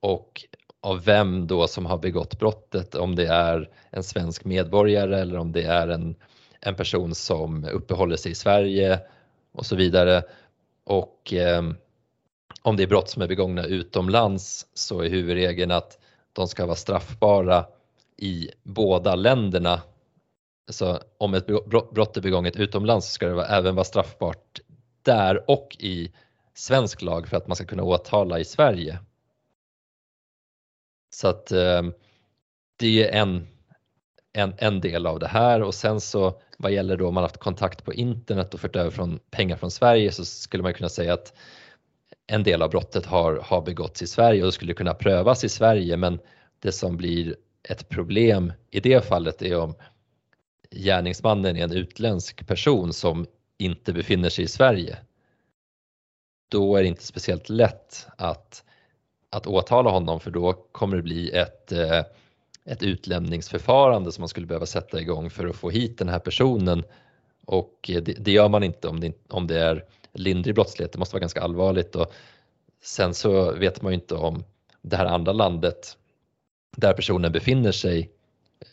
och 0.00 0.44
av 0.80 1.04
vem 1.04 1.46
då 1.46 1.66
som 1.66 1.86
har 1.86 1.98
begått 1.98 2.38
brottet, 2.38 2.94
om 2.94 3.14
det 3.14 3.26
är 3.26 3.70
en 3.90 4.02
svensk 4.02 4.44
medborgare 4.44 5.20
eller 5.20 5.38
om 5.38 5.52
det 5.52 5.62
är 5.62 5.88
en, 5.88 6.16
en 6.60 6.74
person 6.74 7.14
som 7.14 7.64
uppehåller 7.64 8.16
sig 8.16 8.32
i 8.32 8.34
Sverige 8.34 9.00
och 9.52 9.66
så 9.66 9.76
vidare. 9.76 10.22
Och 10.84 11.32
eh, 11.32 11.62
om 12.62 12.76
det 12.76 12.82
är 12.82 12.86
brott 12.86 13.10
som 13.10 13.22
är 13.22 13.28
begångna 13.28 13.64
utomlands 13.64 14.66
så 14.74 15.00
är 15.00 15.08
huvudregeln 15.08 15.70
att 15.70 15.98
de 16.32 16.48
ska 16.48 16.66
vara 16.66 16.76
straffbara 16.76 17.66
i 18.16 18.50
båda 18.62 19.14
länderna 19.14 19.82
så 20.68 20.98
om 21.18 21.34
ett 21.34 21.46
brott 21.90 22.16
är 22.16 22.20
begånget 22.20 22.56
utomlands 22.56 23.06
så 23.06 23.12
ska 23.12 23.28
det 23.28 23.44
även 23.44 23.74
vara 23.74 23.84
straffbart 23.84 24.60
där 25.02 25.50
och 25.50 25.76
i 25.78 26.12
svensk 26.54 27.02
lag 27.02 27.28
för 27.28 27.36
att 27.36 27.46
man 27.46 27.56
ska 27.56 27.64
kunna 27.64 27.82
åtala 27.82 28.38
i 28.38 28.44
Sverige. 28.44 28.98
Så 31.10 31.28
att 31.28 31.52
eh, 31.52 31.82
det 32.76 33.08
är 33.08 33.20
en, 33.20 33.46
en, 34.32 34.54
en 34.58 34.80
del 34.80 35.06
av 35.06 35.18
det 35.18 35.28
här. 35.28 35.62
Och 35.62 35.74
sen 35.74 36.00
så 36.00 36.40
vad 36.58 36.72
gäller 36.72 36.96
då 36.96 37.08
om 37.08 37.14
man 37.14 37.22
haft 37.22 37.36
kontakt 37.36 37.84
på 37.84 37.94
internet 37.94 38.54
och 38.54 38.60
fört 38.60 38.76
över 38.76 38.90
från 38.90 39.18
pengar 39.30 39.56
från 39.56 39.70
Sverige 39.70 40.12
så 40.12 40.24
skulle 40.24 40.62
man 40.62 40.74
kunna 40.74 40.88
säga 40.88 41.14
att 41.14 41.34
en 42.26 42.42
del 42.42 42.62
av 42.62 42.70
brottet 42.70 43.06
har, 43.06 43.36
har 43.36 43.62
begåtts 43.62 44.02
i 44.02 44.06
Sverige 44.06 44.44
och 44.44 44.54
skulle 44.54 44.74
kunna 44.74 44.94
prövas 44.94 45.44
i 45.44 45.48
Sverige. 45.48 45.96
Men 45.96 46.18
det 46.60 46.72
som 46.72 46.96
blir 46.96 47.36
ett 47.62 47.88
problem 47.88 48.52
i 48.70 48.80
det 48.80 49.04
fallet 49.04 49.42
är 49.42 49.58
om 49.58 49.74
gärningsmannen 50.70 51.56
är 51.56 51.64
en 51.64 51.72
utländsk 51.72 52.46
person 52.46 52.92
som 52.92 53.26
inte 53.58 53.92
befinner 53.92 54.28
sig 54.28 54.44
i 54.44 54.48
Sverige, 54.48 54.98
då 56.48 56.76
är 56.76 56.82
det 56.82 56.88
inte 56.88 57.06
speciellt 57.06 57.48
lätt 57.48 58.06
att, 58.16 58.64
att 59.30 59.46
åtala 59.46 59.90
honom 59.90 60.20
för 60.20 60.30
då 60.30 60.52
kommer 60.52 60.96
det 60.96 61.02
bli 61.02 61.30
ett, 61.30 61.72
eh, 61.72 62.02
ett 62.64 62.82
utlämningsförfarande 62.82 64.12
som 64.12 64.22
man 64.22 64.28
skulle 64.28 64.46
behöva 64.46 64.66
sätta 64.66 65.00
igång 65.00 65.30
för 65.30 65.46
att 65.46 65.56
få 65.56 65.70
hit 65.70 65.98
den 65.98 66.08
här 66.08 66.18
personen. 66.18 66.84
Och 67.44 67.90
eh, 67.92 68.02
det, 68.02 68.12
det 68.12 68.32
gör 68.32 68.48
man 68.48 68.62
inte 68.62 68.88
om 68.88 69.00
det, 69.00 69.12
om 69.28 69.46
det 69.46 69.58
är 69.58 69.84
lindrig 70.12 70.54
brottslighet, 70.54 70.92
det 70.92 70.98
måste 70.98 71.14
vara 71.14 71.20
ganska 71.20 71.42
allvarligt. 71.42 71.96
Och 71.96 72.12
sen 72.82 73.14
så 73.14 73.52
vet 73.52 73.82
man 73.82 73.92
ju 73.92 73.94
inte 73.94 74.14
om 74.14 74.44
det 74.82 74.96
här 74.96 75.06
andra 75.06 75.32
landet 75.32 75.96
där 76.76 76.92
personen 76.92 77.32
befinner 77.32 77.72
sig 77.72 78.10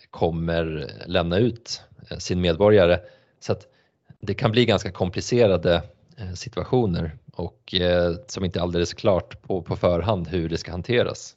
kommer 0.09 0.91
lämna 1.05 1.37
ut 1.37 1.81
eh, 2.09 2.17
sin 2.17 2.41
medborgare. 2.41 2.99
Så 3.39 3.51
att 3.51 3.67
det 4.19 4.33
kan 4.33 4.51
bli 4.51 4.65
ganska 4.65 4.91
komplicerade 4.91 5.81
Eh, 6.17 6.33
situationer 6.33 7.17
och 7.31 7.73
eh, 7.73 8.15
som 8.27 8.45
inte 8.45 8.59
är 8.59 8.63
alldeles 8.63 8.93
klart 8.93 9.41
på, 9.41 9.61
på 9.61 9.75
förhand 9.75 10.27
hur 10.27 10.49
det 10.49 10.57
ska 10.57 10.71
hanteras. 10.71 11.35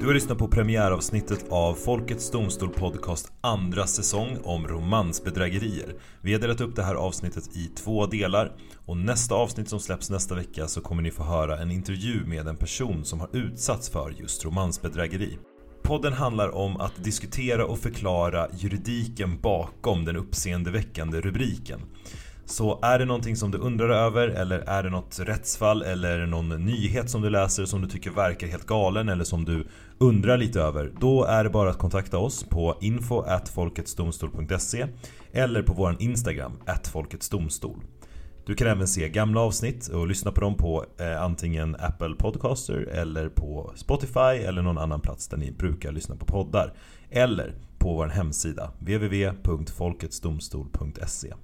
Du 0.00 0.06
har 0.06 0.14
lyssnat 0.14 0.38
på 0.38 0.48
premiäravsnittet 0.48 1.46
av 1.48 1.74
Folkets 1.74 2.30
Domstol 2.30 2.68
Podcast 2.68 3.32
andra 3.40 3.86
säsong 3.86 4.38
om 4.44 4.68
romansbedrägerier. 4.68 5.94
Vi 6.20 6.32
har 6.32 6.40
delat 6.40 6.60
upp 6.60 6.76
det 6.76 6.82
här 6.82 6.94
avsnittet 6.94 7.56
i 7.56 7.64
två 7.64 8.06
delar 8.06 8.56
och 8.86 8.96
nästa 8.96 9.34
avsnitt 9.34 9.68
som 9.68 9.80
släpps 9.80 10.10
nästa 10.10 10.34
vecka 10.34 10.66
så 10.66 10.80
kommer 10.80 11.02
ni 11.02 11.10
få 11.10 11.22
höra 11.22 11.58
en 11.58 11.70
intervju 11.70 12.24
med 12.26 12.48
en 12.48 12.56
person 12.56 13.04
som 13.04 13.20
har 13.20 13.36
utsatts 13.36 13.88
för 13.88 14.10
just 14.10 14.44
romansbedrägeri. 14.44 15.38
Podden 15.86 16.12
handlar 16.12 16.54
om 16.54 16.76
att 16.76 17.04
diskutera 17.04 17.66
och 17.66 17.78
förklara 17.78 18.46
juridiken 18.58 19.40
bakom 19.40 20.04
den 20.04 20.16
uppseendeväckande 20.16 21.20
rubriken. 21.20 21.80
Så 22.44 22.78
är 22.82 22.98
det 22.98 23.04
någonting 23.04 23.36
som 23.36 23.50
du 23.50 23.58
undrar 23.58 23.88
över 23.88 24.28
eller 24.28 24.58
är 24.58 24.82
det 24.82 24.90
något 24.90 25.18
rättsfall 25.18 25.82
eller 25.82 26.26
någon 26.26 26.48
nyhet 26.48 27.10
som 27.10 27.22
du 27.22 27.30
läser 27.30 27.64
som 27.64 27.82
du 27.82 27.88
tycker 27.88 28.10
verkar 28.10 28.46
helt 28.46 28.66
galen 28.66 29.08
eller 29.08 29.24
som 29.24 29.44
du 29.44 29.66
undrar 29.98 30.36
lite 30.36 30.60
över 30.60 30.92
Då 31.00 31.24
är 31.24 31.44
det 31.44 31.50
bara 31.50 31.70
att 31.70 31.78
kontakta 31.78 32.18
oss 32.18 32.44
på 32.44 32.78
info.folketsdomstol.se 32.80 34.86
eller 35.32 35.62
på 35.62 35.72
vår 35.72 35.96
Instagram, 35.98 36.52
folketsdomstol. 36.92 37.80
Du 38.46 38.54
kan 38.54 38.68
även 38.68 38.88
se 38.88 39.08
gamla 39.08 39.40
avsnitt 39.40 39.88
och 39.88 40.06
lyssna 40.06 40.32
på 40.32 40.40
dem 40.40 40.56
på 40.56 40.84
eh, 40.98 41.22
antingen 41.22 41.76
Apple 41.78 42.14
Podcaster 42.14 42.74
eller 42.74 43.28
på 43.28 43.72
Spotify 43.76 44.20
eller 44.20 44.62
någon 44.62 44.78
annan 44.78 45.00
plats 45.00 45.28
där 45.28 45.36
ni 45.36 45.52
brukar 45.52 45.92
lyssna 45.92 46.16
på 46.16 46.26
poddar. 46.26 46.72
Eller 47.10 47.54
på 47.78 47.94
vår 47.94 48.06
hemsida 48.06 48.70
www.folketsdomstol.se 48.78 51.34